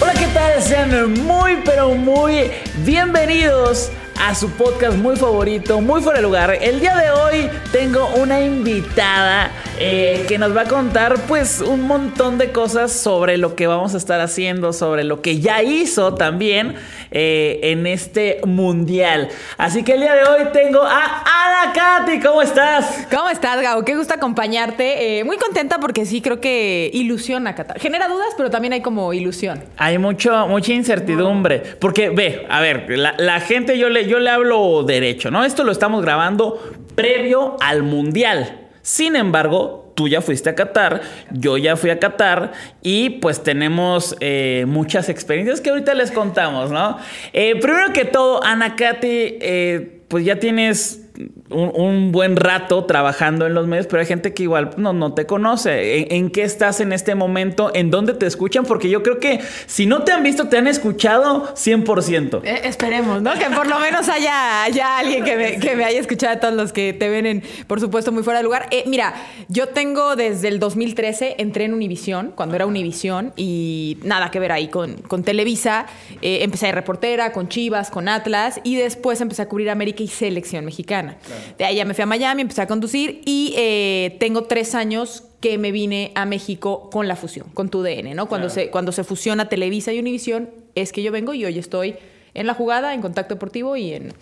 [0.00, 0.60] Hola, ¿qué tal?
[0.60, 2.50] Sean muy, pero muy
[2.84, 3.92] bienvenidos
[4.22, 6.56] a su podcast muy favorito, muy fuera de lugar.
[6.60, 11.88] El día de hoy tengo una invitada eh, que nos va a contar pues un
[11.88, 16.14] montón de cosas sobre lo que vamos a estar haciendo, sobre lo que ya hizo
[16.14, 16.76] también
[17.10, 19.28] eh, en este mundial.
[19.58, 23.06] Así que el día de hoy tengo a Ana Katy, ¿cómo estás?
[23.10, 23.84] ¿Cómo estás, Gabo?
[23.84, 25.18] Qué gusto acompañarte.
[25.18, 27.80] Eh, muy contenta porque sí creo que ilusiona Qatar.
[27.80, 29.64] Genera dudas, pero también hay como ilusión.
[29.78, 31.58] Hay mucho, mucha incertidumbre.
[31.80, 35.44] Porque, ve, a ver, la, la gente, yo le, yo le hablo derecho, ¿no?
[35.44, 36.60] Esto lo estamos grabando
[36.94, 38.68] previo al Mundial.
[38.82, 44.16] Sin embargo, tú ya fuiste a Qatar, yo ya fui a Qatar y pues tenemos
[44.20, 46.98] eh, muchas experiencias que ahorita les contamos, ¿no?
[47.32, 49.08] Eh, primero que todo, Ana Katy,
[49.40, 51.01] eh, pues ya tienes
[51.50, 55.26] un, buen rato trabajando en los medios, pero hay gente que igual no, no te
[55.26, 55.98] conoce.
[55.98, 57.70] ¿En, ¿En, qué estás en este momento?
[57.74, 58.64] ¿En dónde te escuchan?
[58.64, 62.40] Porque yo creo que si no te han visto, te han escuchado 100%.
[62.44, 63.34] Eh, esperemos, ¿no?
[63.34, 66.54] Que por lo menos haya, haya alguien que me, que me, haya escuchado a todos
[66.54, 68.68] los que te ven, en, por supuesto, muy fuera de lugar.
[68.70, 69.14] Eh, mira,
[69.48, 74.52] yo tengo desde el 2013, entré en Univisión, cuando era Univisión, y nada que ver
[74.52, 75.86] ahí con, con Televisa.
[76.22, 80.08] Eh, empecé de reportera, con Chivas, con Atlas, y después empecé a cubrir América y
[80.08, 81.01] Selección Mexicana.
[81.02, 81.42] Claro.
[81.58, 85.24] De ahí ya me fui a Miami, empecé a conducir y eh, tengo tres años
[85.40, 88.26] que me vine a México con la fusión, con tu DN, ¿no?
[88.26, 88.62] Cuando, claro.
[88.62, 91.96] se, cuando se fusiona Televisa y Univisión, es que yo vengo y hoy estoy
[92.34, 94.14] en la jugada, en contacto deportivo y en...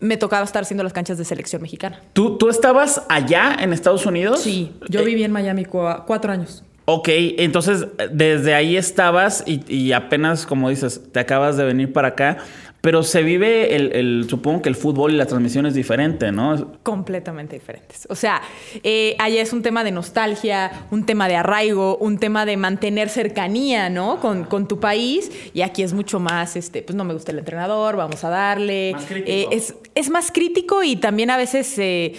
[0.00, 2.00] Me tocaba estar haciendo las canchas de selección mexicana.
[2.12, 4.40] ¿Tú, tú estabas allá en Estados Unidos?
[4.40, 6.62] Sí, yo eh, viví en Miami cu cuatro años.
[6.84, 12.08] Ok, entonces desde ahí estabas y, y, apenas, como dices, te acabas de venir para
[12.08, 12.38] acá.
[12.80, 16.78] Pero se vive el, el, supongo que el fútbol y la transmisión es diferente, ¿no?
[16.84, 18.06] Completamente diferentes.
[18.08, 18.40] O sea,
[18.84, 23.08] eh, allá es un tema de nostalgia, un tema de arraigo, un tema de mantener
[23.08, 24.20] cercanía, ¿no?
[24.20, 25.30] Con, con tu país.
[25.54, 28.92] Y aquí es mucho más, este, pues no me gusta el entrenador, vamos a darle.
[28.92, 29.30] Más crítico.
[29.30, 32.14] Eh, es, es, más crítico y también a veces eh,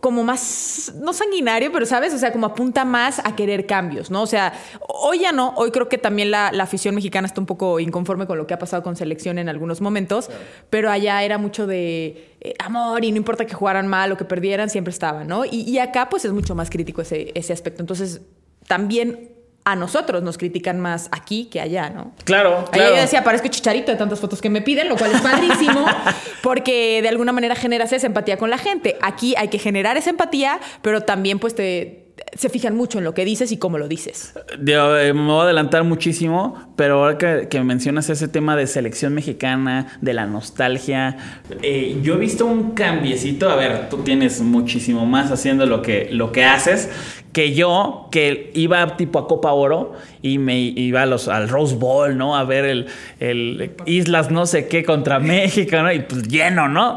[0.00, 4.22] como más, no sanguinario, pero sabes, o sea, como apunta más a querer cambios, ¿no?
[4.22, 4.52] O sea,
[4.88, 8.26] hoy ya no, hoy creo que también la, la afición mexicana está un poco inconforme
[8.26, 10.42] con lo que ha pasado con selección en algunos momentos, claro.
[10.70, 14.24] pero allá era mucho de eh, amor y no importa que jugaran mal o que
[14.24, 15.44] perdieran, siempre estaban, ¿no?
[15.44, 17.82] Y, y acá pues es mucho más crítico ese, ese aspecto.
[17.82, 18.22] Entonces,
[18.66, 19.35] también
[19.66, 22.12] a nosotros nos critican más aquí que allá, ¿no?
[22.24, 22.94] Claro, Allá claro.
[22.94, 25.84] yo decía, parezco chicharito de tantas fotos que me piden, lo cual es padrísimo,
[26.42, 28.96] porque de alguna manera generas esa empatía con la gente.
[29.02, 33.14] Aquí hay que generar esa empatía, pero también pues te, se fijan mucho en lo
[33.14, 34.34] que dices y cómo lo dices.
[34.62, 38.66] Yo, eh, me voy a adelantar muchísimo, pero ahora que, que, mencionas ese tema de
[38.66, 41.16] selección mexicana, de la nostalgia,
[41.62, 43.50] eh, yo he visto un cambiecito.
[43.50, 46.90] A ver, tú tienes muchísimo más haciendo lo que, lo que haces
[47.36, 49.92] que yo, que iba tipo a Copa Oro
[50.22, 52.34] y me iba los, al Rose Bowl, ¿no?
[52.34, 52.86] A ver el,
[53.20, 55.92] el Islas no sé qué contra México, ¿no?
[55.92, 56.96] Y pues lleno, ¿no?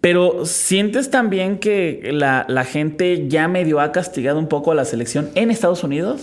[0.00, 4.86] Pero sientes también que la, la, gente ya medio ha castigado un poco a la
[4.86, 6.22] selección en Estados Unidos.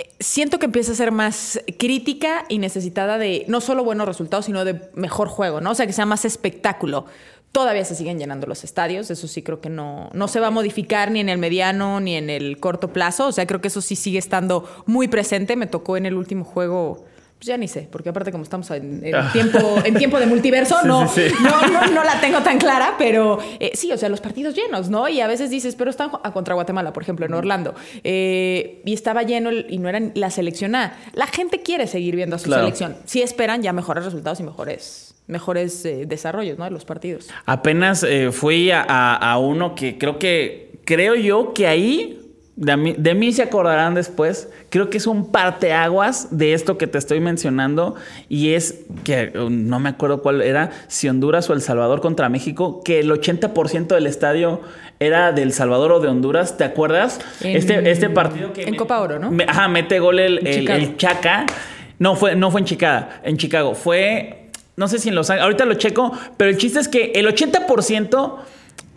[0.00, 4.46] Eh, Siento que empieza a ser más crítica y necesitada de no solo buenos resultados,
[4.46, 5.70] sino de mejor juego, ¿no?
[5.70, 7.06] O sea, que sea más espectáculo.
[7.52, 10.50] Todavía se siguen llenando los estadios, eso sí creo que no, no se va a
[10.50, 13.80] modificar ni en el mediano ni en el corto plazo, o sea, creo que eso
[13.80, 15.56] sí sigue estando muy presente.
[15.56, 17.04] Me tocó en el último juego
[17.40, 20.76] pues ya ni sé, porque aparte como estamos en, en, tiempo, en tiempo de multiverso,
[20.82, 21.34] sí, no, sí, sí.
[21.42, 24.90] No, no, no, la tengo tan clara, pero eh, sí, o sea, los partidos llenos,
[24.90, 25.08] ¿no?
[25.08, 28.92] Y a veces dices, pero están a contra Guatemala, por ejemplo, en Orlando, eh, y
[28.92, 30.98] estaba lleno y no era la selección A.
[31.14, 32.64] La gente quiere seguir viendo a su claro.
[32.64, 32.98] selección.
[33.06, 36.64] Si esperan ya mejores resultados y mejores mejores eh, desarrollos ¿no?
[36.64, 37.28] de los partidos.
[37.46, 42.19] Apenas fui a, a, a, uno que creo que creo yo que ahí
[42.56, 44.48] de mí, de mí, se acordarán después.
[44.68, 47.94] Creo que es un parteaguas de esto que te estoy mencionando.
[48.28, 52.28] Y es que uh, no me acuerdo cuál era, si Honduras o El Salvador contra
[52.28, 54.60] México, que el 80% del estadio
[54.98, 56.58] era del Salvador o de Honduras.
[56.58, 57.20] ¿Te acuerdas?
[57.40, 58.62] En, este, este partido que.
[58.64, 59.30] En Copa Oro, ¿no?
[59.30, 61.46] Me, ajá, mete gol el, el, el, Chaca.
[61.98, 63.06] No fue, no fue en Chicago.
[63.22, 63.74] En Chicago.
[63.74, 64.48] Fue.
[64.76, 65.44] No sé si en Los Ángeles.
[65.44, 66.12] Ahorita lo checo.
[66.36, 68.38] Pero el chiste es que el 80%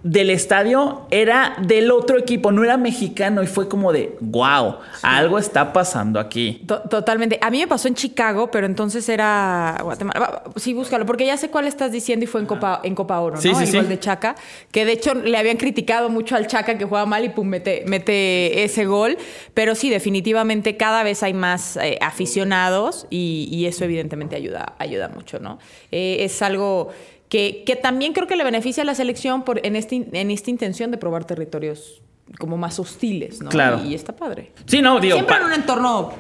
[0.04, 5.00] del estadio era del otro equipo, no era mexicano y fue como de, wow, sí.
[5.02, 6.62] algo está pasando aquí.
[6.90, 7.40] Totalmente.
[7.42, 10.44] A mí me pasó en Chicago, pero entonces era Guatemala.
[10.58, 13.36] Sí, búscalo, porque ya sé cuál estás diciendo y fue en Copa, en Copa Oro,
[13.36, 13.42] ¿no?
[13.42, 14.36] Sí, sí, el gol de Chaca,
[14.72, 17.86] que de hecho le habían criticado mucho al Chaca que juega mal y pum, mete,
[17.88, 19.18] mete ese gol.
[19.54, 25.08] Pero sí, definitivamente cada vez hay más eh, aficionados y, y, eso evidentemente ayuda, ayuda
[25.08, 25.60] mucho, ¿no?
[25.92, 26.92] Eh, es algo
[27.34, 30.52] que, que, también creo que le beneficia a la selección por, en, este, en esta
[30.52, 32.04] intención de probar territorios
[32.38, 33.50] como más hostiles, ¿no?
[33.50, 33.82] Claro.
[33.84, 34.52] Y, y está padre.
[34.68, 35.16] Sí, no, digo.
[35.16, 36.14] Siempre en un entorno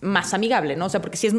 [0.00, 0.86] más amigable, ¿no?
[0.86, 1.34] O sea, porque sí es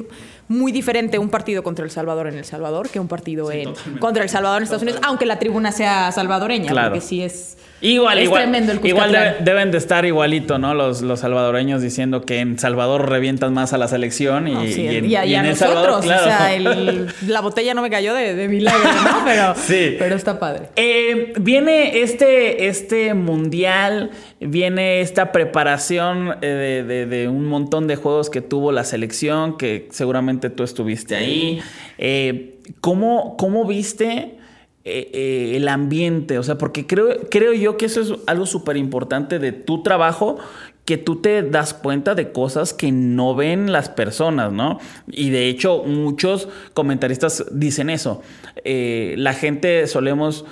[0.47, 3.97] muy diferente un partido contra El Salvador en El Salvador que un partido sí, en,
[3.99, 6.89] contra El Salvador en Estados Unidos, aunque la tribuna sea salvadoreña, claro.
[6.89, 7.57] porque sí es.
[7.81, 8.43] Igual, es igual.
[8.43, 10.73] tremendo el igual de, deben de estar igualito, ¿no?
[10.73, 14.81] Los, los salvadoreños diciendo que en Salvador revientan más a la selección y, no, sí,
[14.81, 15.75] y, en, y, a, y a en nosotros.
[15.75, 16.23] Salvador, claro.
[16.23, 19.21] O sea, el, la botella no me cayó de, de milagro, ¿no?
[19.25, 19.95] Pero, sí.
[19.99, 20.69] pero está padre.
[20.75, 27.95] Eh, viene este, este mundial, viene esta preparación eh, de, de, de, un montón de
[27.95, 31.59] juegos que tuvo la selección, que seguramente tú estuviste ahí.
[31.97, 34.37] Eh, ¿cómo, ¿Cómo viste?
[34.85, 38.77] Eh, eh, el ambiente, o sea, porque creo, creo yo que eso es algo súper
[38.77, 40.37] importante de tu trabajo,
[40.85, 44.79] que tú te das cuenta de cosas que no ven las personas, ¿no?
[45.11, 48.21] Y de hecho muchos comentaristas dicen eso.
[48.63, 50.45] Eh, la gente solemos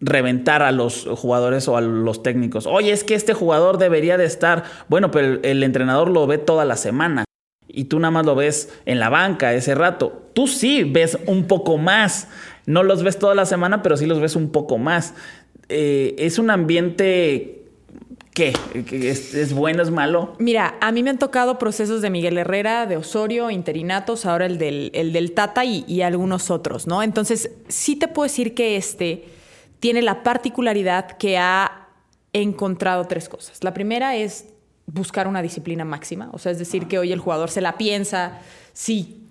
[0.00, 2.66] reventar a los jugadores o a los técnicos.
[2.66, 6.38] Oye, es que este jugador debería de estar, bueno, pero el, el entrenador lo ve
[6.38, 7.25] toda la semana
[7.76, 10.22] y tú nada más lo ves en la banca ese rato.
[10.32, 12.26] Tú sí ves un poco más.
[12.64, 15.14] No los ves toda la semana, pero sí los ves un poco más.
[15.68, 17.52] Eh, es un ambiente
[18.32, 18.52] ¿Qué?
[18.74, 20.34] ¿Es, ¿Es, bueno, es malo?
[20.38, 24.58] Mira, a mí me han tocado procesos de Miguel Herrera, de Osorio, interinatos, ahora el
[24.58, 27.02] del, el del Tata y, y, algunos otros, ¿no?
[27.02, 29.24] Entonces, sí te puedo decir que este
[29.80, 31.88] tiene la particularidad que ha
[32.34, 33.64] encontrado tres cosas.
[33.64, 34.44] La primera es
[34.86, 38.40] buscar una disciplina máxima, o sea, es decir, que hoy el jugador se la piensa
[38.72, 39.26] si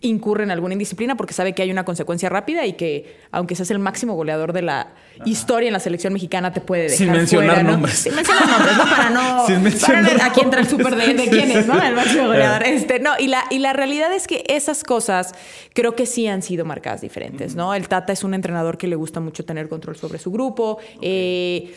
[0.00, 3.70] incurre en alguna indisciplina porque sabe que hay una consecuencia rápida y que aunque seas
[3.70, 4.94] el máximo goleador de la Ajá.
[5.26, 7.72] historia en la selección mexicana te puede dejar sin mencionar fuera, ¿no?
[7.72, 7.94] nombres.
[7.94, 11.52] Sin mencionar nombres no para no sin para aquí entra el súper de, de quién
[11.52, 12.62] es no el máximo goleador.
[12.72, 15.34] Este no y la y la realidad es que esas cosas
[15.72, 18.96] creo que sí han sido marcadas diferentes no el Tata es un entrenador que le
[18.96, 20.98] gusta mucho tener control sobre su grupo okay.
[21.02, 21.74] eh,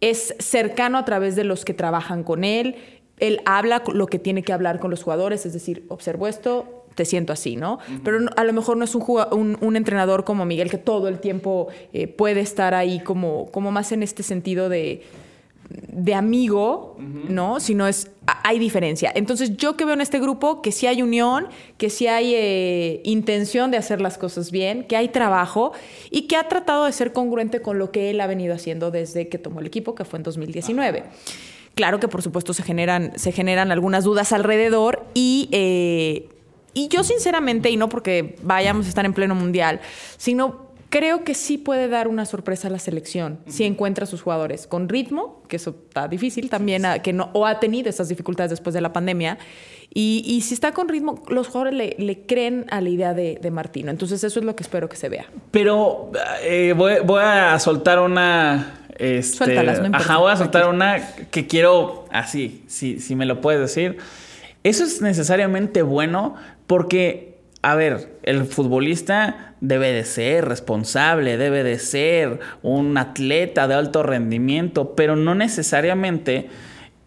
[0.00, 2.76] es cercano a través de los que trabajan con él
[3.18, 7.04] él habla lo que tiene que hablar con los jugadores, es decir, observo esto, te
[7.04, 7.74] siento así, ¿no?
[7.74, 8.00] Uh -huh.
[8.04, 11.18] Pero a lo mejor no es un, un, un, entrenador como Miguel que todo el
[11.18, 15.02] tiempo eh, puede estar ahí como, como más en este sentido de,
[15.92, 17.28] de amigo, uh -huh.
[17.28, 17.60] ¿no?
[17.60, 18.10] Sino es,
[18.44, 19.12] hay diferencia.
[19.14, 23.00] Entonces yo que veo en este grupo que sí hay unión, que sí hay eh,
[23.04, 25.72] intención de hacer las cosas bien, que hay trabajo
[26.10, 29.28] y que ha tratado de ser congruente con lo que él ha venido haciendo desde
[29.28, 31.00] que tomó el equipo, que fue en 2019.
[31.00, 31.56] Uh -huh.
[31.76, 36.26] Claro que por supuesto se generan, se generan algunas dudas alrededor y, eh,
[36.72, 39.80] y yo sinceramente, y no porque vayamos a estar en pleno mundial,
[40.16, 43.52] sino creo que sí puede dar una sorpresa a la selección uh -huh.
[43.52, 47.30] si encuentra a sus jugadores con ritmo, que eso está difícil también, a, que no,
[47.32, 49.38] o ha tenido estas dificultades después de la pandemia,
[49.92, 53.38] y, y si está con ritmo, los jugadores le, le creen a la idea de,
[53.40, 53.90] de, Martino.
[53.90, 55.26] Entonces eso es lo que espero que se vea.
[55.52, 56.10] Pero
[56.42, 61.46] eh, voy, voy a soltar una este, Suéltalas, no Ajá, voy a soltar una que
[61.46, 63.98] quiero así, si, si me lo puedes decir.
[64.64, 66.34] Eso es necesariamente bueno
[66.66, 67.35] porque,
[67.66, 74.04] a ver, el futbolista debe de ser responsable, debe de ser un atleta de alto
[74.04, 76.48] rendimiento, pero no necesariamente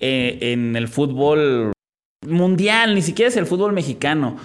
[0.01, 1.71] eh, en el fútbol
[2.27, 4.35] mundial, ni siquiera es el fútbol mexicano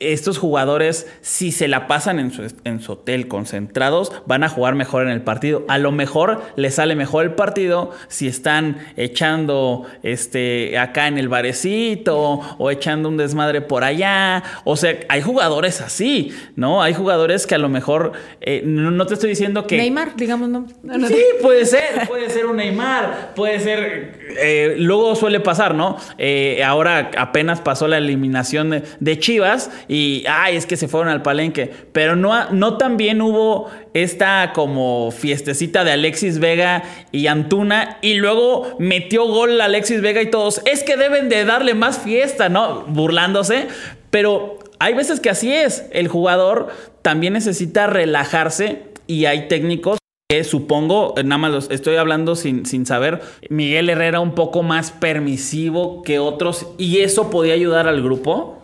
[0.00, 4.74] estos jugadores, si se la pasan en su, en su, hotel concentrados, van a jugar
[4.74, 5.64] mejor en el partido.
[5.68, 11.28] A lo mejor les sale mejor el partido si están echando este, acá en el
[11.28, 14.42] barecito o echando un desmadre por allá.
[14.64, 16.82] O sea, hay jugadores así, ¿no?
[16.82, 19.76] Hay jugadores que a lo mejor, eh, no, no, te estoy diciendo que...
[19.76, 20.66] Neymar, digamos, ¿no?
[20.82, 24.26] no sí, puede ser, puede ser un Neymar, puede ser...
[24.38, 25.96] Eh, luego suele pasar, ¿no?
[26.18, 31.08] Eh, ahora apenas pasó la eliminación de, de Chivas y, ay, es que se fueron
[31.08, 31.70] al palenque.
[31.92, 38.76] Pero no, no también hubo esta como fiestecita de Alexis Vega y Antuna y luego
[38.78, 42.84] metió gol Alexis Vega y todos, es que deben de darle más fiesta, ¿no?
[42.88, 43.68] Burlándose.
[44.10, 45.86] Pero hay veces que así es.
[45.92, 46.68] El jugador
[47.02, 52.84] también necesita relajarse y hay técnicos que supongo, nada más los estoy hablando sin, sin
[52.84, 58.60] saber, Miguel Herrera un poco más permisivo que otros y eso podía ayudar al grupo.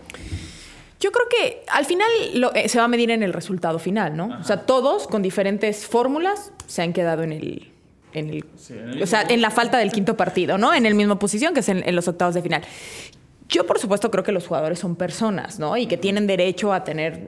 [1.03, 4.17] Yo creo que al final lo, eh, se va a medir en el resultado final,
[4.17, 4.39] ¿no?
[4.41, 7.73] O sea, todos con diferentes fórmulas se han quedado en el,
[8.13, 8.45] en el,
[9.03, 10.73] o sea, en la falta del quinto partido, ¿no?
[10.73, 12.63] En el mismo posición que es en, en los octavos de final.
[13.49, 15.77] Yo, por supuesto, creo que los jugadores son personas, ¿no?
[15.77, 17.27] Y que tienen derecho a tener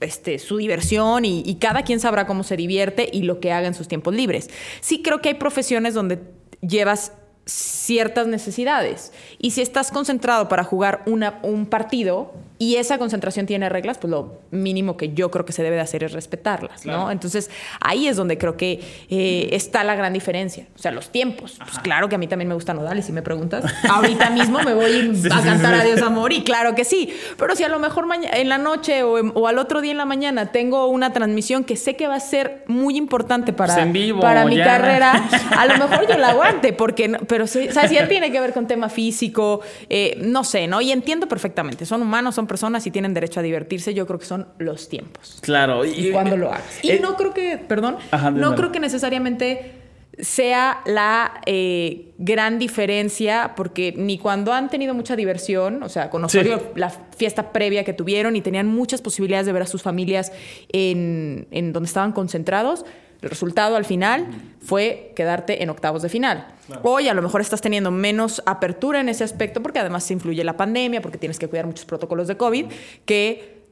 [0.00, 3.66] este, su diversión y, y, cada quien sabrá cómo se divierte y lo que haga
[3.66, 4.50] en sus tiempos libres.
[4.82, 6.18] Sí creo que hay profesiones donde
[6.60, 7.12] llevas
[7.46, 9.12] ciertas necesidades.
[9.38, 14.10] Y si estás concentrado para jugar una, un partido y esa concentración tiene reglas, pues
[14.10, 17.04] lo mínimo que yo creo que se debe de hacer es respetarlas, claro.
[17.04, 17.10] ¿no?
[17.10, 17.50] Entonces
[17.80, 20.66] ahí es donde creo que eh, está la gran diferencia.
[20.74, 21.58] O sea, los tiempos.
[21.58, 23.64] Pues claro que a mí también me gustan nodales, si me preguntas.
[23.88, 25.92] Ahorita mismo me voy sí, a cantar sí, sí.
[25.92, 27.12] Adiós Amor y claro que sí.
[27.36, 30.06] Pero si a lo mejor en la noche o, o, al otro día en la
[30.06, 34.20] mañana tengo una transmisión que sé que va a ser muy importante para, pues vivo,
[34.20, 34.64] para mi ya.
[34.64, 38.40] carrera, a lo mejor yo la aguante, porque, no, pero sí, o sea, tiene que
[38.40, 40.80] ver con tema físico, eh, no sé, ¿no?
[40.80, 44.24] Y entiendo perfectamente, son humanos, son personas y tienen derecho a divertirse, yo creo que
[44.24, 45.36] son los tiempos.
[45.42, 45.84] Claro.
[45.84, 46.82] Y, y cuando lo hagas.
[46.82, 49.72] Y eh, no creo que, perdón, ajá, no creo que necesariamente
[50.18, 56.26] sea la eh, gran diferencia, porque ni cuando han tenido mucha diversión, o sea, con
[56.30, 56.40] sí.
[56.74, 60.32] la fiesta previa que tuvieron y tenían muchas posibilidades de ver a sus familias
[60.72, 62.86] en, en donde estaban concentrados,
[63.22, 64.26] el resultado al final
[64.60, 66.48] fue quedarte en octavos de final.
[66.66, 66.82] Claro.
[66.84, 70.42] Hoy a lo mejor estás teniendo menos apertura en ese aspecto porque además se influye
[70.44, 72.66] la pandemia, porque tienes que cuidar muchos protocolos de COVID,
[73.04, 73.62] que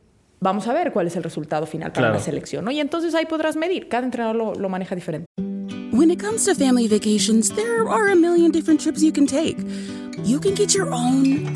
[0.41, 2.15] vamos a ver cuál es el resultado final para claro.
[2.15, 2.65] la selección.
[2.65, 2.71] ¿no?
[2.71, 3.89] Y entonces ahí podrás medir.
[3.89, 5.27] Cada entrenador lo, lo maneja diferente.
[5.93, 9.57] When it comes to family vacations, there are a million different trips you can take.
[10.25, 11.47] You can get your own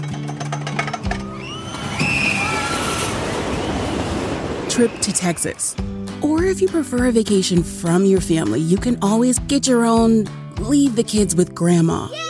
[4.68, 5.74] trip to Texas.
[6.22, 10.26] Or if you prefer a vacation from your family, you can always get your own
[10.58, 12.28] leave the kids with grandma Yay!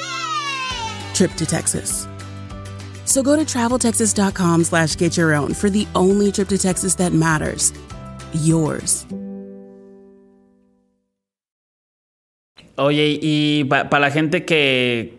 [1.15, 2.07] trip to Texas.
[3.05, 7.13] So go to traveltexas.com slash get your own for the only trip to Texas that
[7.13, 7.73] matters.
[8.33, 9.07] Yours.
[12.77, 15.19] Oye, y para pa la gente que,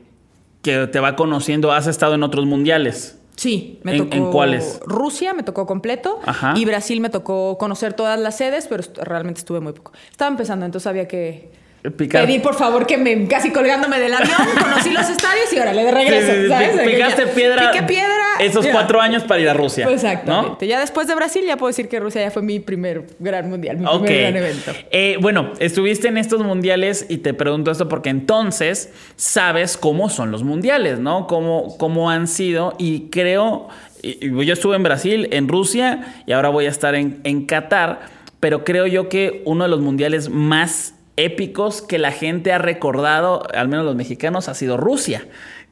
[0.62, 3.19] que te va conociendo, ¿has estado en otros mundiales?
[3.40, 4.16] Sí, me ¿En, tocó.
[4.18, 4.82] ¿En cuáles?
[4.86, 6.56] Rusia me tocó completo Ajá.
[6.58, 9.94] y Brasil me tocó conocer todas las sedes, pero realmente estuve muy poco.
[10.12, 11.50] Estaba empezando, entonces había que
[11.96, 12.26] Picar.
[12.26, 15.92] pedir por favor que me casi colgándome del avión, conocí los estadios y órale de
[15.92, 16.34] regreso.
[16.34, 16.82] Sí, sí, ¿sabes?
[16.86, 17.72] Picaste piedra.
[17.72, 18.19] Piqué piedra.
[18.40, 19.86] Esos cuatro años para ir a Rusia.
[19.86, 20.66] Pues exactamente.
[20.66, 20.70] ¿no?
[20.70, 23.78] Ya después de Brasil ya puedo decir que Rusia ya fue mi primer gran mundial,
[23.78, 24.00] mi okay.
[24.00, 24.72] primer gran evento.
[24.92, 30.32] Eh, bueno, estuviste en estos mundiales y te pregunto esto porque entonces sabes cómo son
[30.32, 31.28] los mundiales, ¿no?
[31.28, 33.68] Cómo, cómo han sido y creo,
[34.02, 38.02] yo estuve en Brasil, en Rusia y ahora voy a estar en, en Qatar,
[38.40, 43.44] pero creo yo que uno de los mundiales más épicos que la gente ha recordado,
[43.54, 45.28] al menos los mexicanos, ha sido Rusia.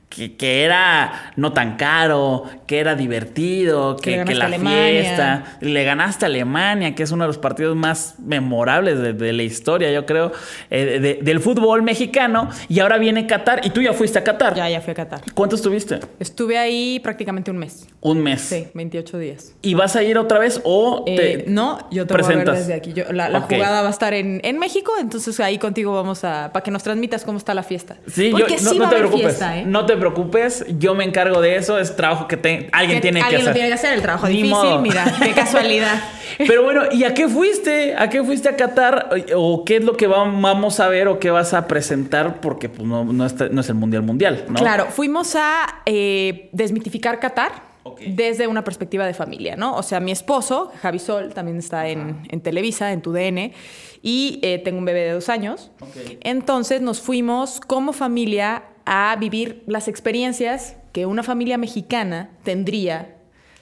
[0.10, 5.58] Que, que, era no tan caro, que era divertido, que, que la fiesta.
[5.62, 9.44] Le ganaste a Alemania, que es uno de los partidos más memorables de, de la
[9.44, 10.32] historia, yo creo,
[10.70, 12.50] eh, de, del fútbol mexicano.
[12.70, 13.66] Y ahora viene Qatar.
[13.66, 14.56] Y tú ya fuiste a Qatar.
[14.56, 15.22] Ya, ya fui a Qatar.
[15.34, 16.00] ¿Cuánto estuviste?
[16.20, 17.88] Estuve ahí prácticamente un mes.
[18.02, 18.42] Un mes.
[18.42, 19.54] Sí, 28 días.
[19.62, 22.46] ¿Y vas a ir otra vez o eh, te No, yo te presentas?
[22.46, 22.94] voy a ver desde aquí.
[22.94, 23.58] Yo, la, la okay.
[23.58, 26.52] jugada va a estar en, en, México, entonces ahí contigo vamos a...
[26.54, 27.98] para que nos transmitas cómo está la fiesta.
[28.08, 29.38] Sí, Porque yo, no, sí no va te a haber preocupes.
[29.38, 29.66] Fiesta, ¿eh?
[29.66, 33.22] No te preocupes, yo me encargo de eso, es trabajo que te, alguien que tiene
[33.22, 33.36] alguien que hacer.
[33.36, 34.82] Alguien lo tiene que hacer, el trabajo Ni difícil, modo.
[34.82, 36.01] mira, qué casualidad.
[36.38, 37.96] Pero bueno, ¿y a qué fuiste?
[37.98, 39.10] ¿A qué fuiste a Qatar?
[39.36, 42.39] ¿O qué es lo que vamos a ver o qué vas a presentar?
[42.42, 44.56] Porque pues, no, no, está, no es el Mundial Mundial, ¿no?
[44.56, 47.68] Claro, fuimos a eh, desmitificar Qatar.
[47.84, 48.12] Okay.
[48.12, 49.77] Desde una perspectiva de familia, ¿no?
[49.77, 53.54] O sea, mi esposo, Javi Sol, también está en, en Televisa, en TUDN,
[54.01, 55.72] y eh, tengo un bebé de dos años.
[55.80, 56.20] Okay.
[56.22, 63.17] Entonces nos fuimos como familia a vivir las experiencias que una familia mexicana tendría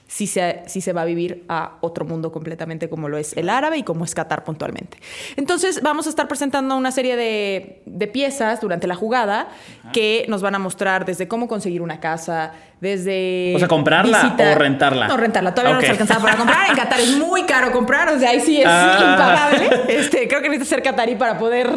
[0.08, 3.48] si se, si se va a vivir a otro mundo completamente como lo es el
[3.48, 4.98] árabe y como es Qatar puntualmente.
[5.36, 9.48] Entonces vamos a estar presentando una serie de, de piezas durante la jugada
[9.80, 9.92] Ajá.
[9.92, 13.52] que nos van a mostrar desde cómo conseguir una casa, desde...
[13.56, 14.52] O sea, comprarla visita...
[14.52, 15.08] o rentarla.
[15.08, 15.54] No, rentarla.
[15.54, 15.88] Todavía okay.
[15.88, 16.70] no nos alcanzaba para comprar.
[16.70, 18.98] En Qatar es muy caro comprar, o sea, ahí sí es ah.
[19.00, 19.96] impagable.
[19.96, 21.70] Este, creo que necesitas ser catarí para poder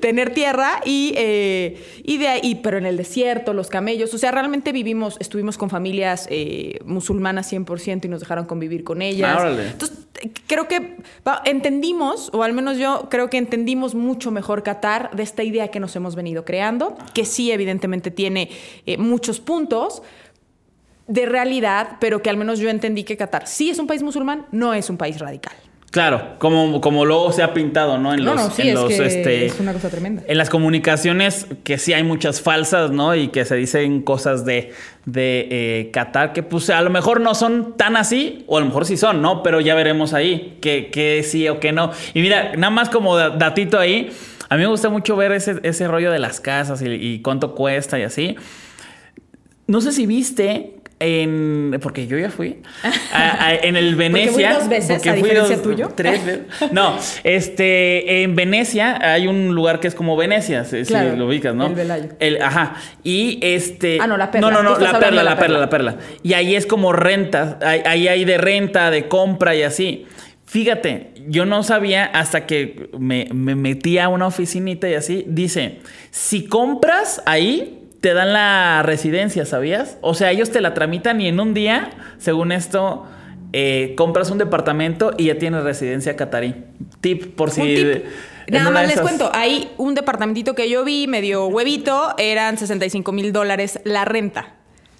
[0.00, 4.30] tener tierra y, eh, y de ahí, pero en el desierto, los camellos, o sea,
[4.30, 9.38] realmente vivimos, estuvimos con familias eh, musulmanas 100%, 100% y nos dejaron convivir con ellas.
[9.40, 9.50] Ah.
[9.50, 10.06] Entonces,
[10.46, 10.96] creo que
[11.44, 15.80] entendimos, o al menos yo creo que entendimos mucho mejor Qatar de esta idea que
[15.80, 18.50] nos hemos venido creando, que sí, evidentemente tiene
[18.86, 20.02] eh, muchos puntos
[21.06, 24.46] de realidad, pero que al menos yo entendí que Qatar sí es un país musulmán,
[24.50, 25.54] no es un país radical.
[25.92, 28.12] Claro, como, como luego se ha pintado, ¿no?
[28.12, 30.22] En No, los, no, sí, en es los, que este, es una cosa tremenda.
[30.26, 33.14] En las comunicaciones que sí hay muchas falsas, ¿no?
[33.14, 34.72] Y que se dicen cosas de,
[35.06, 38.66] de eh, Qatar que pues a lo mejor no son tan así, o a lo
[38.66, 39.42] mejor sí son, ¿no?
[39.42, 41.92] Pero ya veremos ahí que, que sí o que no.
[42.12, 44.10] Y mira, nada más como da- datito ahí,
[44.50, 47.54] a mí me gusta mucho ver ese, ese rollo de las casas y, y cuánto
[47.54, 48.36] cuesta y así.
[49.66, 51.78] No sé si viste en.
[51.82, 52.58] Porque yo ya fui.
[53.12, 54.54] a- a- en el Venecia.
[54.54, 55.88] dos veces, porque a fui diferencia tuyo.
[55.94, 56.72] Tres veces.
[56.72, 58.22] No, este.
[58.22, 61.66] En Venecia hay un lugar que es como Venecia, si, si Claro, lo ubicas, ¿no?
[61.66, 62.08] el Velayo.
[62.18, 62.74] El- ajá.
[63.04, 63.98] Y este.
[64.00, 64.50] Ah, no, la perla.
[64.50, 65.90] No, no, no, la perla, la la perla, perla.
[65.92, 65.96] la perla.
[66.22, 67.58] Y ahí es como renta.
[67.62, 70.06] Ahí, ahí hay de renta, de compra y así.
[70.48, 75.24] Fíjate, yo no sabía hasta que me, me metí a una oficinita y así.
[75.26, 75.78] Dice,
[76.12, 79.98] si compras ahí, te dan la residencia, ¿sabías?
[80.00, 83.06] O sea, ellos te la tramitan y en un día, según esto,
[83.52, 86.54] eh, compras un departamento y ya tienes residencia catarí.
[87.00, 87.60] Tip, por si...
[87.62, 88.04] Un tip.
[88.48, 93.10] en Nada más les cuento, hay un departamentito que yo vi, medio huevito, eran 65
[93.12, 94.52] mil dólares la renta.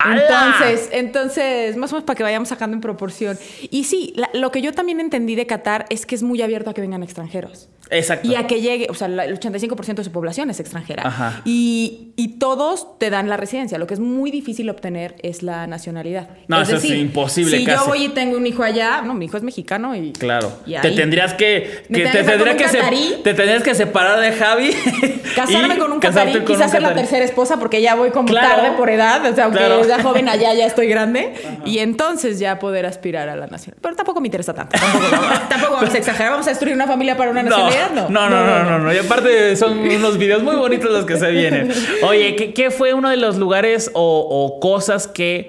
[0.05, 3.39] Entonces, entonces, más o menos para que vayamos sacando en proporción.
[3.71, 6.71] Y sí, la- lo que yo también entendí de Qatar es que es muy abierto
[6.71, 7.69] a que vengan extranjeros.
[7.91, 8.29] Exacto.
[8.29, 11.05] Y a que llegue, o sea, el 85% de su población es extranjera.
[11.07, 11.43] Ajá.
[11.45, 13.79] Y, y todos te dan la residencia.
[13.79, 16.29] Lo que es muy difícil obtener es la nacionalidad.
[16.49, 17.79] No, eso es imposible Si casi.
[17.85, 20.13] yo voy y tengo un hijo allá, no, mi hijo es mexicano y.
[20.13, 20.53] Claro.
[20.67, 23.75] y Te tendrías que, que te que casar tendría con que se- te tendrías que
[23.75, 24.71] separar de Javi.
[25.37, 28.57] Casarme con un catarí, quizás ser la tercera esposa porque ya voy como Claro.
[28.63, 29.85] tarde por edad, o sea, aunque Claro.
[29.85, 33.77] sea joven allá ya estoy grande y entonces ya poder aspirar a la nación.
[33.81, 34.77] Pero tampoco me interesa tanto.
[34.79, 35.07] Tampoco,
[35.49, 37.76] tampoco vamos a exagerar, vamos a destruir una familia para una nacionalidad, no.
[37.95, 38.93] No, no, no, no, no.
[38.93, 41.71] Y aparte son unos videos muy bonitos los que se vienen.
[42.03, 45.49] Oye, ¿qué, qué fue uno de los lugares o, o cosas que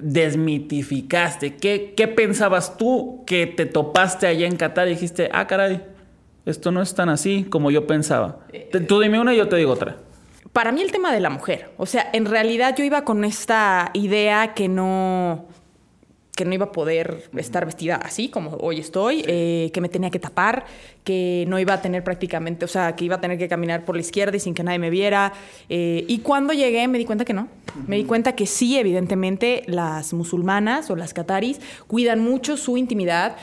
[0.00, 1.56] desmitificaste?
[1.56, 5.82] ¿Qué, ¿Qué pensabas tú que te topaste allá en Qatar y dijiste, ah, caray,
[6.46, 8.38] esto no es tan así como yo pensaba?
[8.88, 9.96] Tú dime una y yo te digo otra.
[10.52, 13.90] Para mí el tema de la mujer, o sea, en realidad yo iba con esta
[13.94, 15.46] idea que no
[16.34, 20.10] que no iba a poder estar vestida así como hoy estoy, eh, que me tenía
[20.10, 20.64] que tapar,
[21.04, 23.96] que no iba a tener prácticamente, o sea, que iba a tener que caminar por
[23.96, 25.34] la izquierda y sin que nadie me viera.
[25.68, 27.48] eh, y cuando llegué me di cuenta que no.
[27.86, 33.36] Me di cuenta que sí, evidentemente, las musulmanas o las cataris cuidan mucho su intimidad,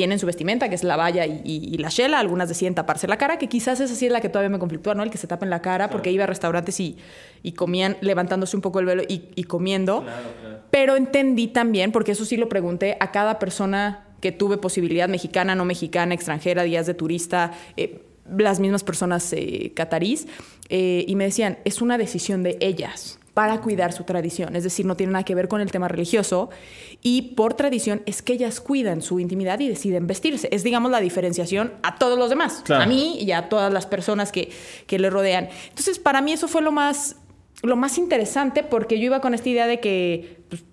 [0.00, 2.18] tienen su vestimenta, que es la valla y, y- y la shela.
[2.20, 4.94] Algunas deciden taparse la cara, que quizás esa sí es la que todavía me conflictúa,
[4.94, 5.02] ¿no?
[5.02, 6.96] El que se tapen la cara, porque iba a restaurantes y,
[7.42, 10.02] y comían levantándose un poco el velo y, comiendo.
[10.70, 15.54] Pero entendí también, porque eso sí lo pregunté a cada persona que tuve posibilidad, mexicana,
[15.54, 18.00] no mexicana, extranjera, días de turista, eh,
[18.38, 20.26] las mismas personas eh, catarís,
[20.70, 24.84] eh, y me decían, es una decisión de ellas para cuidar su tradición, es decir,
[24.86, 26.50] no tiene nada que ver con el tema religioso
[27.02, 30.48] y por tradición es que ellas cuidan su intimidad y deciden vestirse.
[30.52, 32.82] Es, digamos, la diferenciación a todos los demás, Claro.
[32.82, 34.50] a mí y a todas las personas que,
[34.86, 35.48] que le rodean.
[35.68, 37.16] Entonces, para mí eso fue lo más,
[37.62, 40.64] lo más interesante porque yo iba con esta idea de que pues,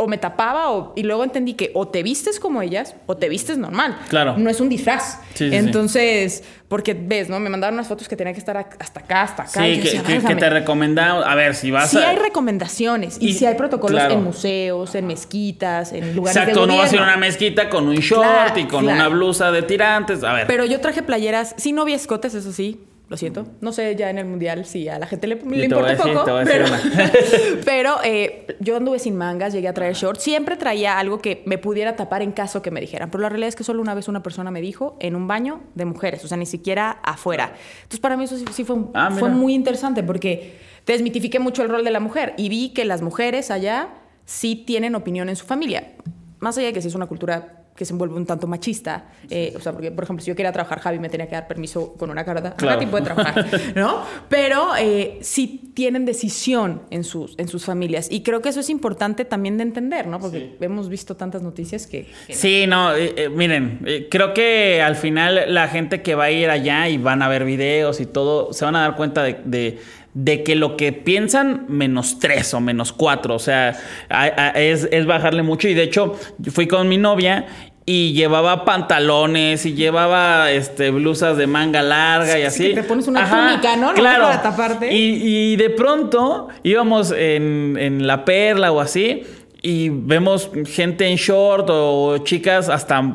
[0.00, 3.28] o me tapaba o, y luego entendí que o te vistes como ellas o te
[3.28, 3.98] vistes normal.
[4.08, 4.36] Claro.
[4.38, 5.18] No es un disfraz.
[5.34, 5.56] Sí, sí, sí.
[5.56, 7.38] Entonces, porque ves, ¿no?
[7.40, 9.50] Me mandaron unas fotos que tenía que estar hasta acá, hasta acá.
[9.64, 10.40] Sí, que, decía, que- que "Válgame".
[10.40, 11.24] te recomendamos.
[11.26, 12.10] A ver, si vas Sí a.
[12.10, 14.14] hay recomendaciones y, Y- sí hay protocolos claro.
[14.14, 17.68] en museos, en mezquitas, en lugares Exacto, de no vas a ir a una mezquita
[17.70, 18.96] con un short Claro, y con claro.
[18.98, 20.24] una blusa de tirantes.
[20.24, 20.46] A ver.
[20.46, 22.80] Pero yo traje playeras, sí no vi escotes, eso sí,
[23.10, 23.44] lo siento.
[23.60, 26.30] No sé ya en el mundial si a la gente le, le importa decir- poco.
[27.64, 30.22] pero eh, yo anduve sin mangas, llegué a traer shorts.
[30.22, 33.10] Siempre traía algo que me pudiera tapar en caso que me dijeran.
[33.10, 35.60] Pero la realidad es que solo una vez una persona me dijo en un baño
[35.74, 37.52] de mujeres, o sea, ni siquiera afuera.
[37.78, 40.54] Entonces, para mí eso sí, sí fue, Ah, fue muy interesante porque
[40.86, 43.88] desmitifiqué mucho el rol de la mujer y vi que las mujeres allá
[44.24, 45.92] sí tienen opinión en su familia.
[46.38, 49.54] Más allá de que sí es una cultura que se envuelve un tanto machista, eh,
[49.56, 51.94] o sea, porque, por ejemplo, si yo quería trabajar, Javi me tenía que dar permiso
[51.94, 52.78] con una carta, Claro.
[52.78, 54.02] Katy puede trabajar, ¿no?
[54.28, 58.68] Pero eh, sí tienen decisión en sus, en sus familias y creo que eso es
[58.68, 60.20] importante también de entender, ¿no?
[60.20, 62.06] Porque hemos visto tantas noticias que...
[62.26, 66.30] que Sí, no, eh, eh, miren, creo que al final la gente que va a
[66.30, 69.38] ir allá y van a ver videos y todo, se van a dar cuenta de,
[69.46, 69.78] de-
[70.12, 74.88] de que lo que piensan menos tres o menos cuatro, o sea, a- a- es,
[74.90, 76.16] es bajarle mucho y de hecho
[76.50, 77.46] fui con mi novia
[77.92, 82.68] y llevaba pantalones y llevaba este blusas de manga larga y Sí, así.
[82.68, 83.92] que te pones una túnica, ¿no?
[83.94, 84.24] Claro.
[84.24, 84.92] para taparte.
[84.94, 89.22] Y, y de pronto íbamos en, en la perla o así
[89.62, 93.12] y vemos gente en short o chicas hasta,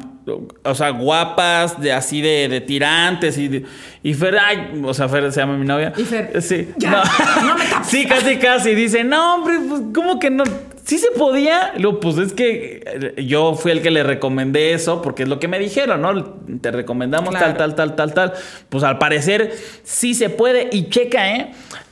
[0.64, 3.64] o sea, guapas, de así de, de tirantes y,
[4.04, 5.94] y Fer, ay, o sea, Fer se llama mi novia.
[5.98, 7.48] Y Fer, sí, ya, no.
[7.48, 8.76] no me sí, casi, casi.
[8.76, 10.44] Dice, no, hombre, pues, ¿cómo que no?
[10.86, 11.74] Sí se podía.
[11.78, 12.84] Luego, pues es que
[13.18, 16.24] eh, yo fui el que le recomendé eso porque es lo que me dijeron, ¿no?
[16.62, 17.56] Te recomendamos Claro.
[17.56, 18.34] tal, tal, tal, tal, tal.
[18.70, 20.70] Pues al parecer sí se puede.
[20.72, 21.52] Y checa, ¿eh?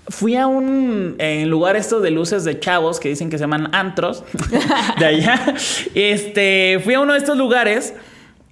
[0.10, 3.70] Fui a un en lugar esto de luces de chavos que dicen que se llaman
[3.74, 4.24] antros
[5.00, 5.56] de allá.
[5.96, 7.94] Este, fui a uno de estos lugares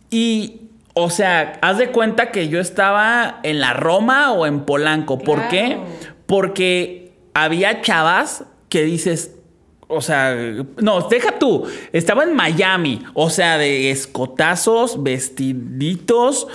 [0.10, 0.62] y,
[0.93, 5.19] o sea, haz de cuenta que yo estaba en la Roma o en Polanco.
[5.19, 5.77] ¿Por qué?
[6.25, 9.36] Porque había chavas que dices,
[9.91, 10.36] o sea,
[10.77, 16.47] no, deja tú, estaba en Miami, o sea, de escotazos, vestiditos,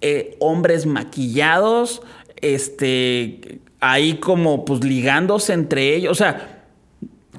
[0.00, 2.02] eh, hombres maquillados,
[2.36, 6.66] este, ahí como pues ligándose entre ellos, o sea,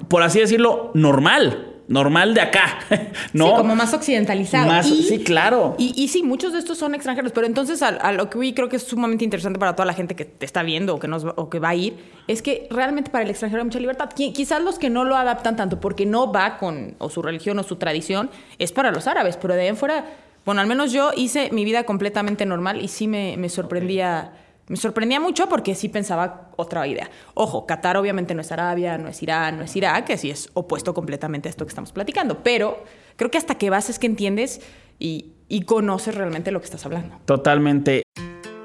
[0.08, 2.80] por así decirlo, normal, normal de acá,
[3.34, 3.48] ¿no?
[3.48, 4.68] Sí, como más occidentalizado.
[4.68, 5.76] Más- Y- sí, claro.
[5.78, 8.54] Y, y sí, muchos de estos son extranjeros, pero entonces a, a lo que vi
[8.54, 11.08] creo que es sumamente interesante para toda la gente que te está viendo o que,
[11.08, 11.96] nos, va- o que va a ir,
[12.28, 14.10] es que realmente para el extranjero hay mucha libertad.
[14.16, 17.60] Qui- quizás los que no lo adaptan tanto porque no va con o su religión
[17.60, 20.06] o su tradición, es para los árabes, pero de ahí en fuera,
[20.46, 24.32] bueno, al menos yo hice mi vida completamente normal y sí me, me sorprendía.
[24.68, 27.10] Me sorprendía mucho porque sí pensaba otra idea.
[27.36, 30.50] Ojo, Qatar obviamente no es Arabia, no es Irán, no es Irak, que sí es
[30.54, 32.42] opuesto completamente a esto que estamos platicando.
[32.44, 32.84] Pero
[33.16, 34.62] creo que hasta que vas es que entiendes
[34.98, 37.20] y, y conoces realmente lo que estás hablando.
[37.26, 38.02] Totalmente.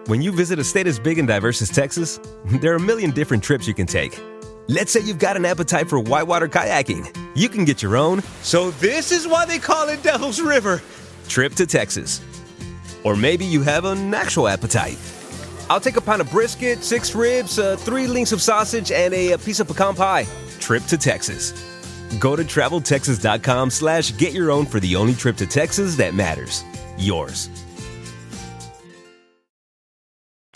[0.09, 2.19] When you visit a state as big and diverse as Texas,
[2.61, 4.19] there are a million different trips you can take.
[4.69, 7.07] Let's say you've got an appetite for whitewater kayaking.
[7.35, 10.81] You can get your own So this is why they call it Devil's River.
[11.29, 12.21] trip to Texas.
[13.05, 14.97] Or maybe you have an actual appetite.
[15.71, 19.33] I'll take a pound of brisket, six ribs, uh, three links of sausage, and a,
[19.33, 20.27] a piece of pecan pie.
[20.59, 21.53] Trip to Texas.
[22.19, 26.65] Go to traveltexas.com slash get your own for the only trip to Texas that matters.
[26.99, 27.49] Yours.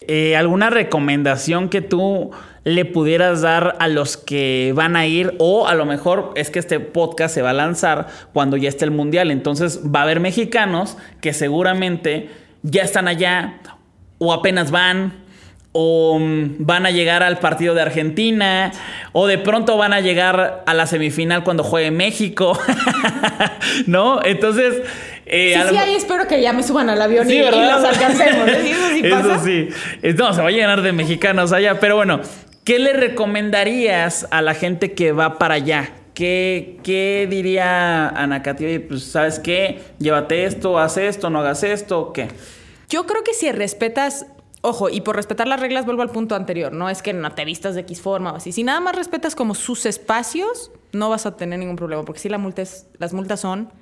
[0.06, 2.32] Eh, ¿Alguna recomendación que tú
[2.64, 5.36] le pudieras dar a los que van a ir?
[5.38, 8.84] O a lo mejor es que este podcast se va a lanzar cuando ya esté
[8.84, 9.30] el mundial.
[9.30, 12.30] Entonces va a haber mexicanos que seguramente
[12.62, 13.60] ya están allá
[14.24, 15.24] o apenas van.
[15.76, 18.70] O mm, van a llegar al partido de Argentina,
[19.12, 22.56] o de pronto van a llegar a la semifinal cuando juegue México,
[23.86, 24.24] ¿no?
[24.24, 24.82] Entonces,
[25.26, 27.84] eh, Sí, sí, ahí espero que ya me suban al avión y, Sí, y los
[27.84, 28.48] alcancemos.
[28.48, 28.70] ¿eh?
[28.70, 29.34] Eso sí pasa.
[29.34, 29.68] Eso sí.
[30.16, 31.80] No, se va a llenar de mexicanos allá.
[31.80, 32.20] Pero bueno,
[32.64, 35.90] ¿qué le recomendarías a la gente que va para allá?
[36.14, 38.64] ¿Qué, qué diría Ana Katy?
[38.64, 39.80] Oye, pues, ¿sabes qué?
[39.98, 42.28] Llévate esto, haz esto, no hagas esto, ¿o ¿qué?
[42.94, 44.24] Yo creo que si respetas,
[44.60, 47.44] ojo, y por respetar las reglas vuelvo al punto anterior, no es que no te
[47.44, 48.52] vistas de X forma o así.
[48.52, 52.28] Si nada más respetas como sus espacios, no vas a tener ningún problema, porque sí
[52.28, 52.62] la multa
[52.98, 53.72] las multas son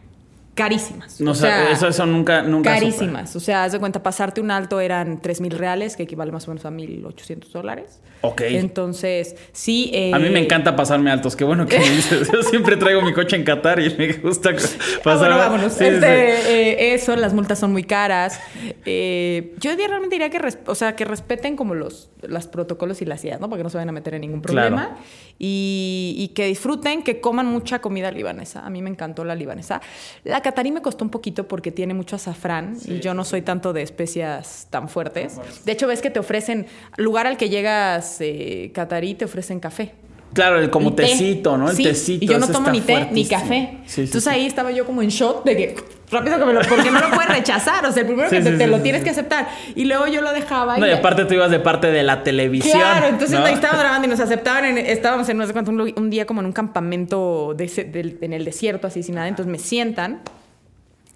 [0.54, 1.20] carísimas.
[1.20, 2.74] No, O sea, eso, eso nunca, nunca.
[2.74, 3.34] Carísimas.
[3.36, 6.46] O sea, haz de cuenta, pasarte un alto eran 3 mil reales, que equivale más
[6.46, 8.00] o menos a 1.800 dólares.
[8.20, 8.42] Ok.
[8.42, 9.90] Entonces, sí.
[9.94, 11.34] eh, A mí me encanta pasarme altos.
[11.36, 12.30] Qué bueno que me dices.
[12.32, 15.18] Yo siempre traigo mi coche en Qatar y me gusta Ah, pasar.
[15.18, 15.72] bueno, vámonos.
[15.72, 16.48] Sí, Este, sí.
[16.50, 18.38] eh, eso, las multas son muy caras.
[18.84, 23.24] Eh, yo realmente diría que, o sea, que respeten como los, los protocolos y las
[23.24, 23.48] ideas, ¿no?
[23.48, 24.88] Para que no se vayan a meter en ningún problema.
[24.88, 25.00] Claro.
[25.38, 28.64] Y, y que disfruten, que coman mucha comida libanesa.
[28.64, 29.80] A mí me encantó la libanesa.
[30.24, 33.72] La catarí me costó un poquito porque tiene mucho azafrán y yo no soy tanto
[33.72, 35.40] de especias tan fuertes.
[35.64, 39.94] De hecho, ves que te ofrecen, lugar al que llegas eh, catarí, te ofrecen café.
[40.32, 41.04] Claro, el como té.
[41.04, 41.70] tecito, ¿no?
[41.70, 42.24] El Sí, tecito.
[42.24, 43.78] Y yo no tomo ni té ni café.
[43.84, 45.76] Sí, sí, Entonces ahí estaba yo como en shock de que
[46.10, 46.60] rápido que me lo.
[46.62, 47.84] Porque no lo puedes rechazar.
[47.86, 49.48] O sea, el primero que te, lo tienes que aceptar.
[49.74, 50.78] Y luego yo lo dejaba.
[50.78, 52.78] No, y aparte tú ibas de parte de la televisión.
[52.78, 53.44] Claro, entonces ¿no?
[53.44, 54.64] ahí estábamos grabando y nos aceptaban.
[54.64, 58.44] En, estábamos en no sé cuánto, un, día como en un campamento de en el
[58.44, 59.28] desierto, así sin nada.
[59.28, 60.22] Entonces me sientan,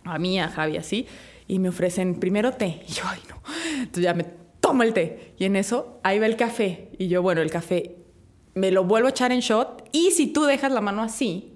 [0.04, 1.06] a mí, a Javi, así,
[1.46, 2.82] y me ofrecen primero té.
[2.88, 3.36] Y yo, ay, no.
[3.78, 4.24] Entonces ya me
[4.60, 5.32] tomo el té.
[5.38, 6.88] Y en eso, ahí va el café.
[6.98, 7.96] Y yo, bueno, el café
[8.56, 9.88] me lo vuelvo a echar en shot.
[9.92, 11.52] Y si tú dejas la mano así,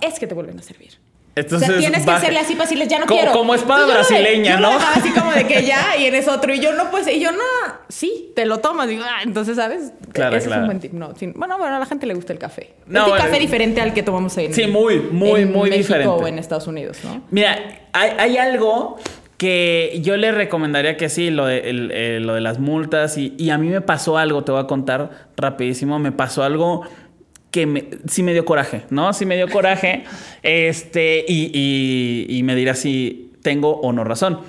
[0.00, 0.98] es que te vuelven a servir.
[1.34, 3.32] Entonces, o sea, tienes que baja- hacerle así para decirles, ya no Como- quiero.
[3.36, 4.72] como espada yo brasileña, yo ¿no?
[4.72, 6.54] Lo así como de que ya, y eres otro.
[6.54, 7.38] Y yo no, pues, y yo no,
[7.90, 8.88] sí, te lo tomas.
[8.88, 9.92] Digo, ah, entonces, ¿sabes?
[10.14, 10.62] Claro, Ese es claro.
[10.62, 10.92] un buen tip.
[10.94, 11.30] No, sí.
[11.36, 12.72] Bueno, bueno, a la gente le gusta el café.
[12.86, 13.24] No, es un bueno.
[13.26, 16.08] café diferente al que tomamos en Sí, muy, muy, en muy México diferente.
[16.08, 17.20] o en Estados Unidos, ¿no?
[17.30, 17.58] Mira,
[17.92, 18.96] hay, hay algo
[19.36, 23.18] que yo le recomendaría que sí, lo de, el- eh, lo de las multas.
[23.18, 25.98] Y, y a mí me pasó algo, te voy a contar rapidísimo.
[25.98, 26.82] Me pasó algo
[27.50, 29.12] que me- sí me dio coraje, ¿no?
[29.12, 30.04] Sí me dio coraje.
[30.42, 34.40] este, y, y- y me dirá si tengo o no razón.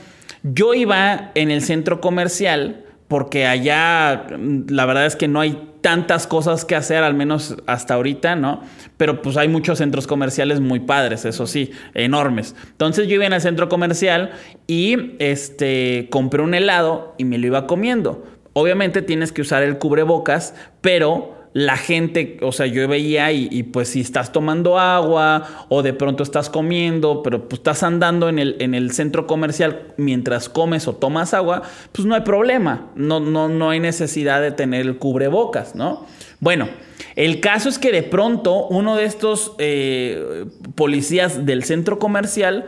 [0.44, 5.70] Yo iba en el centro comercial porque allá mm, la verdad es que no hay
[5.82, 8.62] tantas cosas que hacer, al menos hasta ahorita, ¿no?
[8.98, 12.56] Pero pues hay muchos centros comerciales muy padres, eso sí, enormes.
[12.72, 14.32] Entonces yo iba en el centro comercial
[14.66, 18.26] y este compré un helado y me lo iba comiendo.
[18.54, 23.90] Obviamente tienes que usar el cubrebocas, pero la gente, o sea, yo veía y, pues
[23.90, 28.58] si estás tomando agua o de pronto estás comiendo, pero pues estás andando en el,
[28.60, 33.50] en el centro comercial mientras comes o tomas agua, pues no hay problema, no, no,
[33.50, 36.06] no hay necesidad de tener el cubrebocas, ¿no?
[36.40, 36.70] Bueno,
[37.16, 42.68] el caso es que de pronto uno de estos eh, policías del centro comercial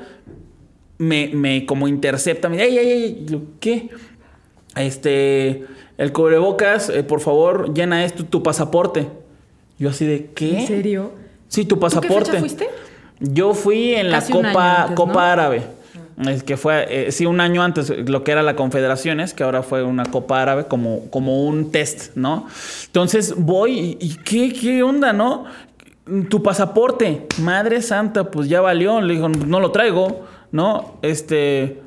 [0.97, 3.39] me, me como intercepta, me dice, ¡ay, ay, ay!
[3.59, 3.89] ¿Qué?
[4.75, 5.65] Este
[5.99, 9.09] el cubrebocas, eh, por favor, llena esto, tu pasaporte.
[9.77, 10.62] Yo así de, ¿qué?
[10.62, 11.12] ¿En serio?
[11.49, 12.31] Sí, tu pasaporte.
[12.31, 12.69] qué fuiste?
[13.19, 15.63] Yo fui en la Copa, Copa Árabe.
[16.25, 19.62] Es que fue, eh, sí, un año antes, lo que era la Confederaciones, que ahora
[19.62, 22.47] fue una Copa Árabe, como, como un test, ¿no?
[22.85, 25.45] Entonces voy y, ¿qué, ¿qué onda, no?
[26.29, 29.01] Tu pasaporte, Madre Santa, pues ya valió.
[29.01, 30.93] Le dijo, no lo traigo, ¿no?
[31.01, 31.81] Este,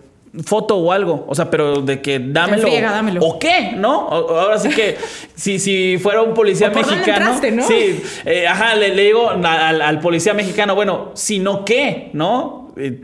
[0.44, 1.24] foto o algo.
[1.28, 3.20] O sea, pero de que dámelo.
[3.20, 3.72] ¿O qué?
[3.76, 4.08] ¿No?
[4.08, 4.96] ahora sí que
[5.34, 7.38] si, si fuera un policía mexicano.
[7.52, 7.66] ¿no?
[7.66, 12.60] Sí, eh, ajá, le, digo al, policía mexicano, bueno, si no qué, ¿no?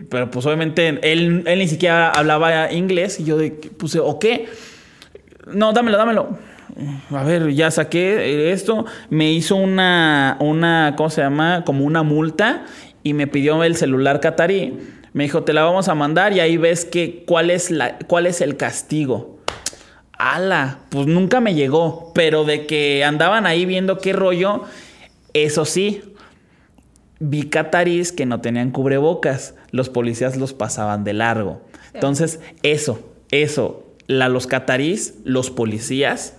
[0.09, 4.49] pero pues obviamente él, él ni siquiera hablaba inglés y yo de, puse, ¿o qué?
[5.47, 6.39] No, dámelo, dámelo.
[7.11, 8.87] A ver, ya saqué esto.
[9.11, 11.65] Me hizo una, una, ¿cómo se llama?
[11.65, 12.65] Como una multa
[13.09, 14.77] y me pidió el celular catarí.
[15.15, 18.27] Me dijo, te la vamos a mandar y ahí ves que cuál es, la, cuál
[18.27, 19.39] es el castigo.
[20.13, 24.65] Ala, pues nunca me llegó, pero de que andaban ahí viendo qué rollo,
[25.33, 26.03] eso sí,
[27.19, 31.63] vi catarís que no tenían cubrebocas, los policías los pasaban de largo.
[31.95, 36.35] Entonces, eso, eso, la, los catarís, los policías,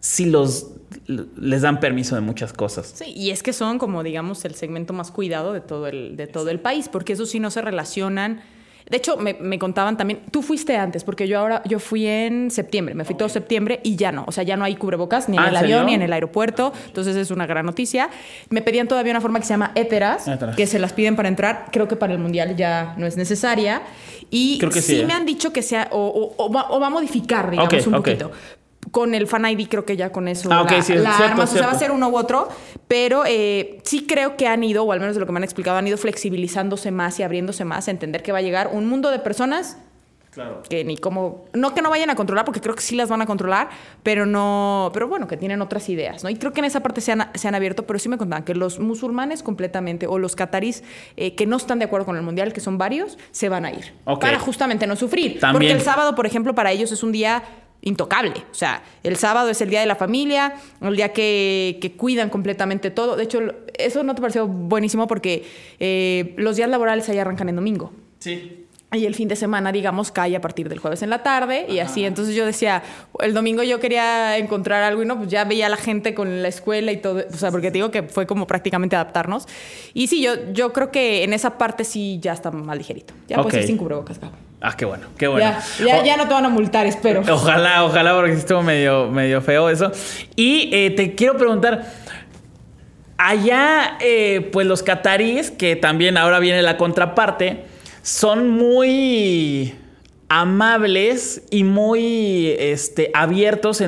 [0.00, 0.70] sí los
[1.06, 2.92] les dan permiso de muchas cosas.
[2.94, 6.26] Sí, y es que son como digamos el segmento más cuidado de todo el, de
[6.26, 8.42] todo el país, porque eso sí no se relacionan.
[8.88, 12.94] De hecho, me, contaban también, tú fuiste antes, porque yo ahora, yo fui en septiembre,
[12.94, 15.42] me fui todo septiembre y ya no, o sea, ya no hay cubrebocas ni en
[15.42, 18.10] ah, el avión ni en el aeropuerto, entonces es una gran noticia.
[18.50, 21.68] Me pedían todavía una forma que se llama éteras, que se las piden para entrar,
[21.72, 23.80] creo que para el mundial ya no es necesaria.
[24.28, 27.94] Y creo que sí, me han dicho que sea, o, va, a modificar, digamos, un
[27.94, 28.32] poquito
[28.94, 31.66] con el Fan ID creo que ya con eso ah, sí, la armas, o sea,
[31.66, 32.48] va a ser uno u otro,
[32.86, 35.44] pero eh, sí creo que han ido, o al menos de lo que me han
[35.44, 38.86] explicado, han ido flexibilizándose más y abriéndose más a entender que va a llegar un
[38.86, 39.78] mundo de personas
[40.34, 40.64] Claro.
[40.68, 41.44] Que ni como.
[41.52, 43.68] No que no vayan a controlar, porque creo que sí las van a controlar,
[44.02, 44.90] pero no.
[44.92, 46.30] Pero bueno, que tienen otras ideas, ¿no?
[46.30, 48.42] Y creo que en esa parte se han, se han abierto, pero sí me contaban
[48.42, 50.82] que los musulmanes completamente, o los catarís
[51.16, 53.70] eh, que no están de acuerdo con el mundial, que son varios, se van a
[53.70, 53.94] ir.
[54.04, 55.38] Para justamente no sufrir.
[55.52, 57.44] Porque el sábado, por ejemplo, para ellos es un día
[57.84, 58.44] intocable.
[58.50, 62.90] O sea, el sábado es el día de la familia, el día que, cuidan completamente
[62.90, 63.16] todo.
[63.16, 63.40] De hecho,
[63.78, 65.44] eso no te pareció buenísimo porque
[65.78, 67.92] eh, los días laborales ahí arrancan en domingo.
[68.18, 68.64] Sí.
[68.92, 71.80] Y el fin de semana, digamos, cae a partir del jueves en la tarde y
[71.80, 72.04] así.
[72.04, 72.82] Entonces yo decía,
[73.18, 76.42] el domingo yo quería encontrar algo y no, pues ya veía a la gente con
[76.42, 77.24] la escuela y todo.
[77.28, 79.46] O sea, porque te digo que fue como prácticamente adaptarnos.
[79.94, 83.14] Y sí, yo, yo creo que en esa parte sí ya está más ligerito.
[83.26, 84.43] Ya pues ir sin cubrebocas, cabrón.
[84.66, 85.54] Ah, qué bueno, qué bueno.
[85.78, 87.22] Ya, no te van a multar, espero.
[87.30, 89.92] Ojalá, ojalá, porque estuvo medio, medio feo eso.
[90.36, 91.84] Y eh, te quiero preguntar,
[93.18, 97.64] allá, eh, pues los cataríes, que también ahora viene la contraparte,
[98.00, 99.74] son muy
[100.30, 103.82] amables y muy este, abiertos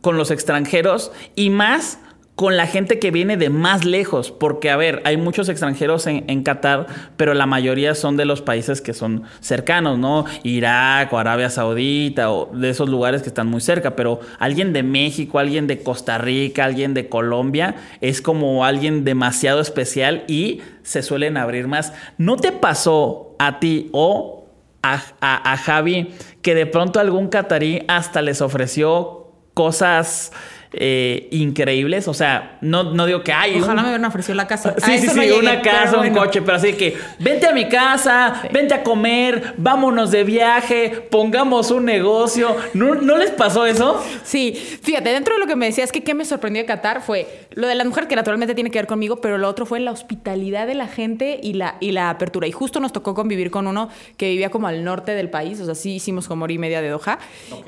[0.00, 1.98] con los extranjeros y más
[2.40, 6.42] con la gente que viene de más lejos, porque a ver, hay muchos extranjeros en,
[6.42, 6.86] Qatar,
[7.18, 10.24] pero la mayoría son de los países que son cercanos, ¿no?
[10.42, 14.82] Irak o Arabia Saudita o de esos lugares que están muy cerca, pero alguien de
[14.82, 21.02] México, alguien de Costa Rica, alguien de Colombia, es como alguien demasiado especial y se
[21.02, 21.92] suelen abrir más.
[22.16, 24.46] ¿No te pasó a ti o
[24.82, 30.32] a, a Javi que de pronto algún catarí hasta les ofreció cosas
[30.72, 32.06] eh, increíbles.
[32.08, 33.60] O sea, no, no digo que hay.
[33.60, 34.74] Ojalá me hubieran ofrecido la casa.
[34.78, 38.74] Sí, sí, sí, una casa, un coche, pero así que vente a mi casa, vente
[38.74, 42.56] a comer, vámonos de viaje, pongamos un negocio.
[42.74, 44.02] ¿No, ¿No les pasó eso?
[44.22, 47.46] Sí, fíjate, dentro de lo que me decías que qué me sorprendió de Qatar fue
[47.52, 49.90] lo de la mujer, que naturalmente tiene que ver conmigo, pero lo otro fue la
[49.90, 52.46] hospitalidad de la gente y la, y la apertura.
[52.46, 55.64] Y justo nos tocó convivir con uno que vivía como al norte del país, o
[55.64, 57.18] sea, sí hicimos como hora y media de Doha.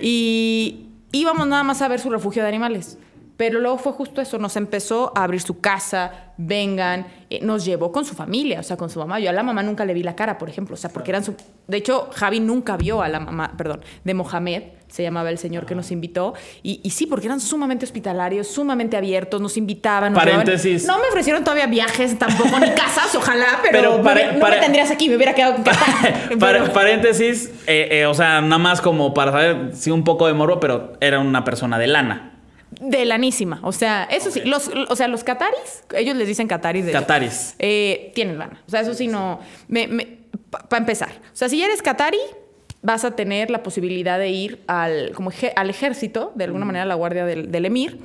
[0.00, 2.98] Y íbamos nada más a ver su refugio de animales.
[3.36, 7.90] Pero luego fue justo eso, nos empezó a abrir su casa, vengan, eh, nos llevó
[7.90, 9.18] con su familia, o sea, con su mamá.
[9.20, 11.24] Yo a la mamá nunca le vi la cara, por ejemplo, o sea, porque eran
[11.24, 11.34] su...
[11.66, 15.64] De hecho, Javi nunca vio a la mamá, perdón, de Mohamed, se llamaba el señor
[15.64, 20.12] que nos invitó, y, y sí, porque eran sumamente hospitalarios, sumamente abiertos, nos invitaban.
[20.12, 20.84] Nos llevaban- Paréntesis.
[20.86, 24.90] No me ofrecieron todavía viajes, tampoco ni casas, ojalá, pero, Pero me- no, me tendrías
[24.90, 26.38] aquí, me hubiera quedado en Qatar.
[26.38, 30.26] Par- Pero- paréntesis, eh, eh, o sea, nada más como para saber, sí, un poco
[30.26, 32.28] de morbo, pero era una persona de lana.
[32.80, 33.60] De lanísima.
[33.62, 34.40] O sea, eso sí.
[34.44, 36.86] Los, o sea, los cataris, ellos les dicen cataris.
[36.86, 37.54] De, Cataris.
[37.58, 38.62] eh, tienen lana.
[38.66, 39.40] O sea, eso sí no.
[40.68, 41.10] Para empezar.
[41.32, 42.18] O sea, si ya eres catari,
[42.82, 46.86] vas a tener la posibilidad de ir al, como al ejército, de alguna manera a
[46.86, 48.00] la guardia del, del emir,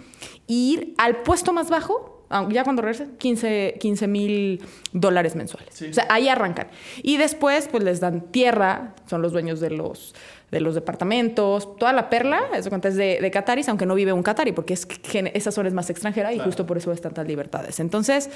[0.47, 2.16] e ir al puesto más bajo.
[2.29, 5.81] Aunque Ya cuando regreses, 15 mil dólares mensuales.
[5.81, 6.67] O sea, ahí arrancan.
[7.03, 10.13] Y después, pues les dan tierra, son los dueños de los,
[10.51, 14.13] de los departamentos, toda la perla, eso cuenta es de, de Qataris, aunque no vive
[14.13, 17.01] un Qatari, porque es que esa zona es más extranjera y justo por eso es
[17.01, 17.79] tantas libertades.
[17.79, 18.29] Entonces,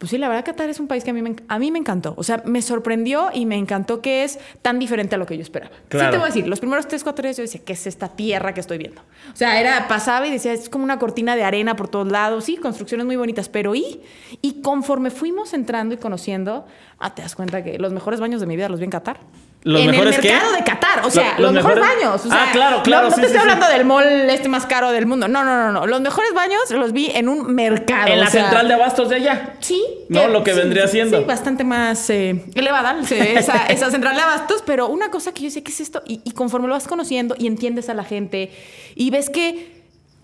[0.00, 1.70] pues sí, la verdad Qatar es un país que a mí, me, enc- a mí
[1.70, 2.14] me encantó.
[2.16, 5.42] O sea, me sorprendió y me encantó que es tan diferente a lo que yo
[5.42, 5.70] esperaba.
[5.90, 6.06] Claro.
[6.06, 8.08] Sí te voy a decir, los primeros tres, cuatro días yo decía, ¿qué es esta
[8.08, 9.02] tierra que estoy viendo?
[9.32, 12.44] O sea, era, pasaba y decía, es como una cortina de arena por todos lados.
[12.44, 14.00] Sí, construcciones muy bonitas, pero ¿y?
[14.40, 16.64] Y conforme fuimos entrando y conociendo,
[16.98, 19.20] ah, te das cuenta que los mejores baños de mi vida los vi en Qatar.
[19.62, 20.30] ¿Los en mejores el qué?
[20.32, 22.24] mercado de Qatar, o sea, Lo- los, los mejores, mejores- baños.
[22.24, 23.50] o sea, Ah, claro, claro, No, no sí, te sí, estoy sí.
[23.52, 25.28] hablando del mall este más caro del mundo.
[25.28, 25.86] No, no, no, no.
[25.86, 28.08] Los mejores baños los vi en un mercado.
[28.10, 29.54] en la sea, central de abastos de allá.
[29.60, 29.84] Sí.
[30.08, 31.18] No, lo que vendría siendo.
[31.18, 35.50] Sí, bastante más eh, elevada esa, esa central de abastos, pero una cosa que yo
[35.50, 36.02] sé, ¿qué es esto?
[36.06, 38.50] Y, y conforme lo vas conociendo y entiendes a la gente
[38.94, 39.79] y ves que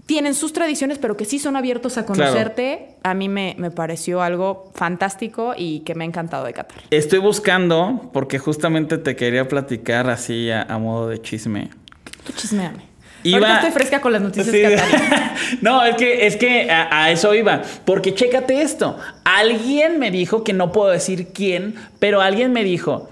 [0.06, 4.22] tienen sus tradiciones, pero que sí son abiertos a conocerte, a mí me, me pareció
[4.22, 6.78] algo fantástico y que me ha encantado de Qatar.
[6.90, 11.70] Estoy buscando, porque justamente te quería platicar así a, a modo de chisme.
[12.24, 12.96] Tú chismeame.
[13.24, 15.58] Iba- Ahorita estoy fresca con las noticias Sí.
[15.60, 17.62] no, es que, es que a, a eso iba.
[17.84, 18.96] Porque chécate esto.
[19.24, 23.10] Alguien me dijo, que no puedo decir quién, pero alguien me dijo.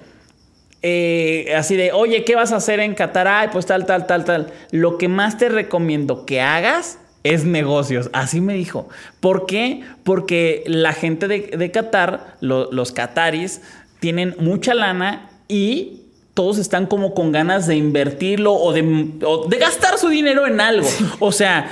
[0.86, 3.26] Eh, así de, oye, ¿qué vas a hacer en Qatar?
[3.26, 4.52] Ay, pues tal, tal, tal, tal.
[4.70, 8.10] Lo que más te recomiendo que hagas es negocios.
[8.12, 8.90] Así me dijo.
[9.20, 9.80] ¿Por qué?
[10.04, 13.62] Porque la gente de, de Qatar, lo- los qataris,
[13.98, 16.02] tienen mucha lana y
[16.34, 18.82] todos están como con ganas de invertirlo o de,
[19.24, 20.86] o de gastar su dinero en algo.
[21.20, 21.70] O sea,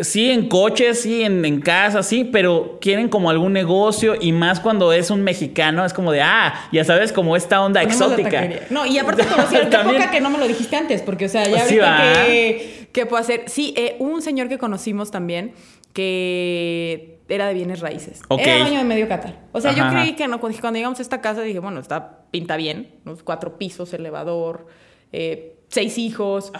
[0.00, 4.60] sí en coches, sí en, en casas, sí, pero quieren como algún negocio y más
[4.60, 8.48] cuando es un mexicano, es como de, ah, ya sabes, como esta onda Ponemos exótica.
[8.70, 9.98] No, y aparte te voy a decir, qué También.
[10.00, 13.04] poca que no me lo dijiste antes, porque, o sea, ya Sí, ahorita que, que
[13.04, 13.44] puedo hacer.
[13.46, 15.52] Sí, eh, un señor que conocimos también
[15.92, 18.22] que era de bienes raíces.
[18.28, 18.40] Ok.
[18.40, 19.38] Era dueño de medio Qatar.
[19.52, 20.00] O sea, Ajá, yo ajá.
[20.02, 23.58] creí que no, cuando llegamos a esta casa dije, bueno, está, pinta bien, unos cuatro
[23.58, 24.66] pisos, elevador,
[25.12, 26.52] eh, seis hijos.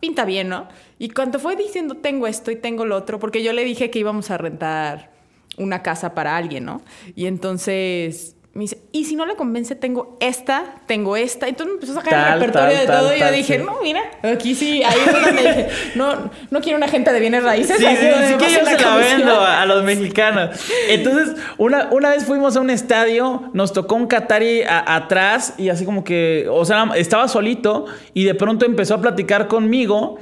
[0.00, 0.68] Pinta bien, ¿no?
[0.98, 3.98] Y cuando fue diciendo, tengo esto y tengo lo otro, porque yo le dije que
[3.98, 5.12] íbamos a rentar
[5.56, 6.82] una casa para alguien, ¿no?
[7.14, 11.48] Y entonces me dice, y si no le convence, tengo esta, tengo esta.
[11.48, 13.58] Entonces me empezó a sacar Tal, el repertorio tal, de todo tal, y yo dije,
[13.58, 13.64] sí.
[13.64, 17.42] no, mira, aquí sí, ahí es donde dije, no, no quiero una gente de bienes
[17.42, 17.76] raíces.
[17.78, 17.96] Sí, sí,
[18.28, 20.50] sí que yo se la vendo a los mexicanos.
[20.88, 25.68] Entonces, una, una vez fuimos a un estadio, nos tocó un Qatari a- atrás y
[25.68, 30.18] así como que, o sea, estaba solito y de pronto empezó a platicar conmigo.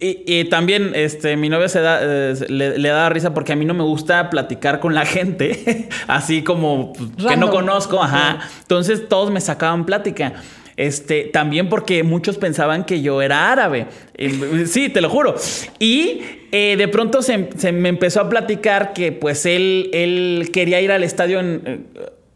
[0.00, 3.56] Y, y también este, mi novia se da, eh, le, le da risa porque a
[3.56, 8.40] mí no me gusta platicar con la gente, así como pues, que no conozco, ajá.
[8.60, 10.34] Entonces todos me sacaban plática.
[10.76, 13.86] Este, también porque muchos pensaban que yo era árabe.
[14.14, 15.34] Eh, Sí, te lo juro.
[15.78, 16.20] Y
[16.52, 20.92] eh, de pronto se, se me empezó a platicar que pues él, él quería ir
[20.92, 21.86] al estadio en,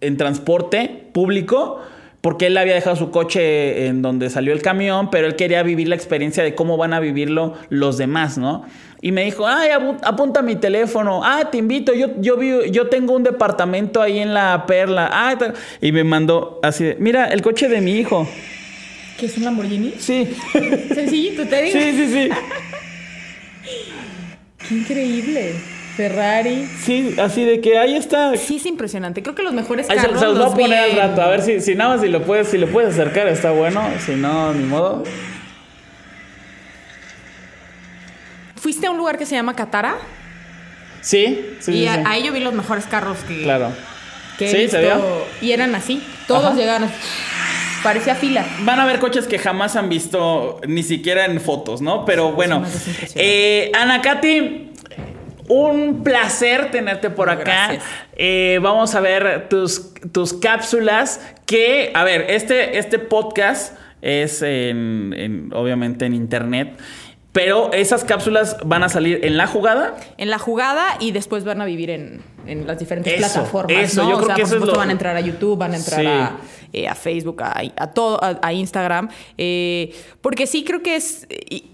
[0.00, 1.82] en transporte público.
[2.20, 5.88] Porque él había dejado su coche en donde salió el camión, pero él quería vivir
[5.88, 8.66] la experiencia de cómo van a vivirlo los demás, ¿no?
[9.00, 11.22] Y me dijo, ay, apu- apunta mi teléfono.
[11.24, 15.09] Ah, te invito, yo, yo, vivo- yo tengo un departamento ahí en la Perla.
[15.11, 15.35] Ah,
[15.80, 18.28] y me mandó así, de, mira, el coche de mi hijo.
[19.18, 19.94] ¿Qué es un Lamborghini?
[19.98, 20.28] Sí,
[20.94, 21.72] Sencillito, te digo.
[21.80, 22.28] sí, sí, sí.
[24.68, 25.54] Qué increíble.
[25.96, 26.66] Ferrari.
[26.85, 28.37] Sí, así de que ahí está.
[28.37, 29.22] Sí, es impresionante.
[29.22, 31.22] Creo que los mejores Ahí se, carros se los voy a los poner al rato,
[31.22, 33.83] a ver si, si nada más si lo puedes, si lo puedes acercar, está bueno.
[34.05, 35.03] Si no, ni modo.
[38.57, 39.96] ¿Fuiste a un lugar que se llama Catara?
[41.00, 42.03] Sí, sí, y sí, a- sí.
[42.07, 43.70] ahí yo vi los mejores carros que, Claro.
[44.38, 44.76] que Sí, visto.
[44.76, 45.00] ¿se vio?
[45.40, 46.03] Y eran así.
[46.26, 46.55] Todos Ajá.
[46.57, 46.90] llegaban.
[47.83, 48.44] Parecía fila.
[48.61, 52.05] Van a ver coches que jamás han visto ni siquiera en fotos, ¿no?
[52.05, 52.62] Pero bueno.
[53.14, 54.70] Eh, Ana Katy,
[55.51, 57.78] un placer tenerte por acá.
[58.16, 61.20] Eh, vamos a ver tus, tus cápsulas.
[61.46, 66.78] Que, a ver, este, este podcast es en, en- obviamente en internet.
[67.32, 69.96] Pero esas cápsulas van a salir en la jugada.
[70.18, 73.72] En la jugada y después van a vivir en, en las diferentes Eso, plataformas.
[73.84, 74.11] eso, ¿no?
[74.11, 75.57] yo o creo sea, que por eso es supuesto lo- van a entrar a YouTube,
[75.59, 76.07] van a entrar Sí.
[76.07, 76.36] a,
[76.72, 79.09] eh, a Facebook, a, a todo, a, a Instagram.
[79.38, 81.26] eh, porque sí creo que es.
[81.48, 81.70] y-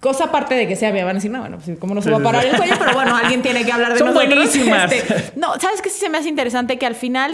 [0.00, 2.10] Cosa aparte de que sea, me van a decir, no, bueno, pues cómo no se
[2.10, 4.32] va a parar el cuello, pero bueno, alguien tiene que hablar de Son nosotros.
[4.34, 4.92] buenísimas.
[4.92, 6.78] Este, no, ¿sabes qué sí se me hace interesante?
[6.78, 7.32] Que al final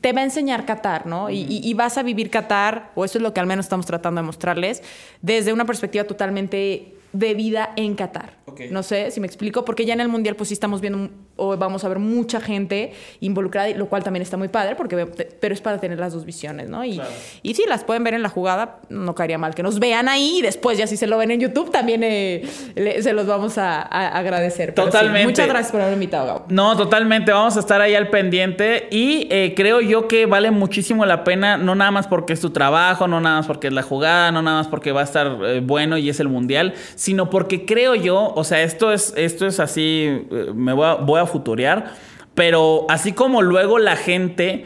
[0.00, 1.30] te va a enseñar Qatar, ¿no?
[1.30, 3.86] Y, y- y vas a vivir Qatar, o eso es lo que al menos estamos
[3.86, 4.82] tratando de mostrarles,
[5.20, 8.34] desde una perspectiva totalmente de vida en Qatar.
[8.64, 8.70] Ok.
[8.70, 11.56] No sé si me explico, porque ya en el Mundial pues sí estamos viendo, o
[11.56, 14.96] vamos a ver mucha gente involucrada, y lo cual también está muy padre, porque,
[15.40, 16.84] pero es para tener las dos visiones, ¿no?
[16.84, 17.00] Y,
[17.42, 20.38] y sí, las pueden ver en la jugada, no caería mal que nos vean ahí,
[20.38, 22.42] y después ya si se lo ven en YouTube, también eh,
[22.74, 24.74] le- se los vamos a, a agradecer.
[24.74, 25.26] Pero sí, Totalmente.
[25.28, 26.44] muchas gracias por haberme invitado, Gabo.
[26.48, 27.32] No, totalmente.
[27.32, 28.88] Vamos a estar ahí al pendiente.
[28.90, 32.50] Y eh, creo yo que vale muchísimo la pena, no nada más porque es tu
[32.50, 35.38] trabajo, no nada más porque es la jugada, no nada más porque va a estar
[35.44, 39.46] eh, bueno y es el mundial, sino porque creo yo, o sea, esto es, esto
[39.46, 41.92] es así, eh, me voy a, voy futurear,
[42.34, 44.64] pero así como luego la gente.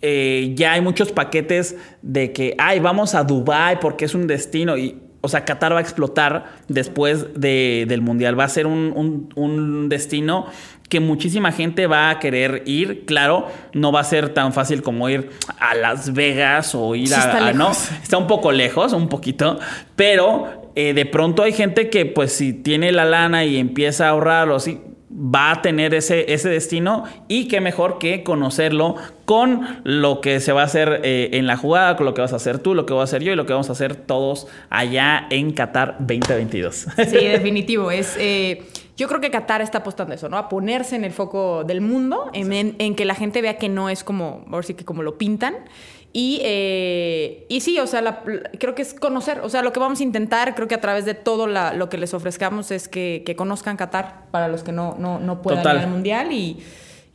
[0.00, 4.78] eh, ya hay muchos paquetes de que, ay, vamos a Dubai porque es un destino
[4.78, 8.38] y, o sea, Qatar va a explotar después de- del Mundial.
[8.38, 10.46] Va a ser un, un- un destino
[10.88, 13.04] que muchísima gente va a querer ir.
[13.04, 17.14] Claro, no va a ser tan fácil como ir a Las Vegas o ir Sí,
[17.14, 17.70] a, está a- ¿no?
[17.70, 19.58] Está un poco lejos, un poquito,
[19.96, 24.10] pero eh, de pronto hay gente que pues si tiene la lana y empieza a
[24.10, 29.80] ahorrar o así, va a tener ese, ese destino y qué mejor que conocerlo con
[29.84, 32.36] lo que se va a hacer eh, en la jugada, con lo que vas a
[32.36, 34.46] hacer tú, lo que voy a hacer yo y lo que vamos a hacer todos
[34.70, 36.86] allá en Qatar 2022.
[37.08, 37.90] Sí, definitivo.
[37.90, 38.62] Es, eh,
[38.96, 40.36] yo creo que Qatar está apostando a eso, ¿no?
[40.36, 43.68] A ponerse en el foco del mundo, en, en- en que la gente vea que
[43.68, 45.54] no es como, ahora sí que como lo pintan.
[46.20, 48.24] Y, eh, y sí, o sea, la-
[48.58, 51.04] creo que es conocer, o sea, lo que vamos a intentar, creo que a través
[51.04, 54.72] de todo la- lo que les ofrezcamos es que, que conozcan Qatar para los que
[54.72, 55.76] no, no, no puedan Total.
[55.76, 56.58] ir al Mundial y...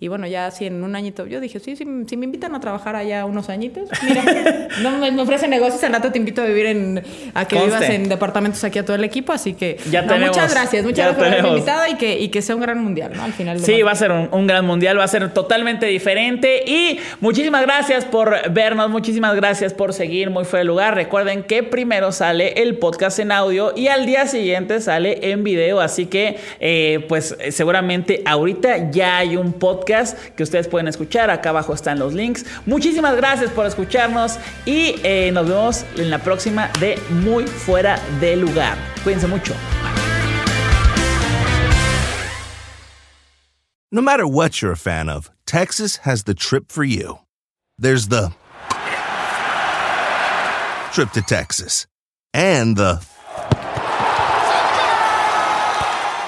[0.04, 2.60] Y bueno, ya si en un añito, yo dije, sí, sí, si me invitan a
[2.60, 6.45] trabajar allá unos añitos, mira, no me, me ofrecen negocios, al rato te invito a
[6.45, 7.01] vivir en,
[7.34, 7.78] a que Conste.
[7.78, 10.84] vivas en departamentos aquí a todo el equipo, así que Ya no, tenemos, muchas gracias,
[10.84, 13.24] muchas gracias por haberme invitado y que, y que sea un gran mundial, ¿no?
[13.24, 13.62] Al final.
[13.62, 16.66] Sí, va a ser un, un gran mundial, va a ser totalmente diferente.
[16.68, 20.95] Y muchísimas gracias por vernos, muchísimas gracias por seguir Muy Fue el Lugar.
[20.95, 25.80] Recuerden que primero sale el podcast en audio y al día siguiente sale en video.
[25.80, 29.54] Así que, eh, pues eh, seguramente ahorita ya hay un
[30.35, 31.29] que ustedes pueden escuchar.
[31.29, 32.45] Acá abajo están los links.
[32.65, 38.35] Muchísimas gracias por escucharnos y eh, nos vemos en la próxima de Muy Fuera de
[38.35, 38.77] Lugar.
[39.03, 39.53] Cuídense mucho.
[43.91, 47.19] No matter what you're a fan of, Texas has the trip for you.
[47.77, 48.33] There's the
[50.91, 51.85] trip to Texas
[52.33, 53.05] and the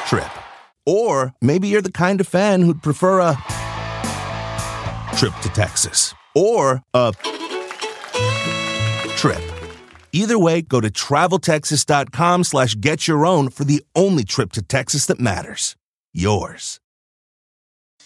[0.07, 0.30] trip.
[0.86, 3.34] Or maybe you're the kind of fan who'd prefer a
[5.16, 7.13] trip to Texas or a
[9.16, 9.41] trip.
[10.11, 15.05] Either way, go to traveltexas.com slash get your own for the only trip to Texas
[15.07, 15.76] that matters.
[16.13, 16.80] Yours.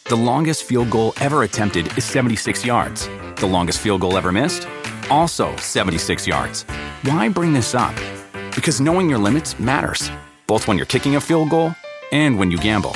[0.06, 3.08] The longest field goal ever attempted is 76 yards.
[3.36, 4.68] The longest field goal ever missed?
[5.10, 6.64] Also 76 yards.
[7.04, 7.96] Why bring this up?
[8.56, 10.10] Because knowing your limits matters,
[10.48, 11.76] both when you're kicking a field goal
[12.12, 12.96] and when you gamble.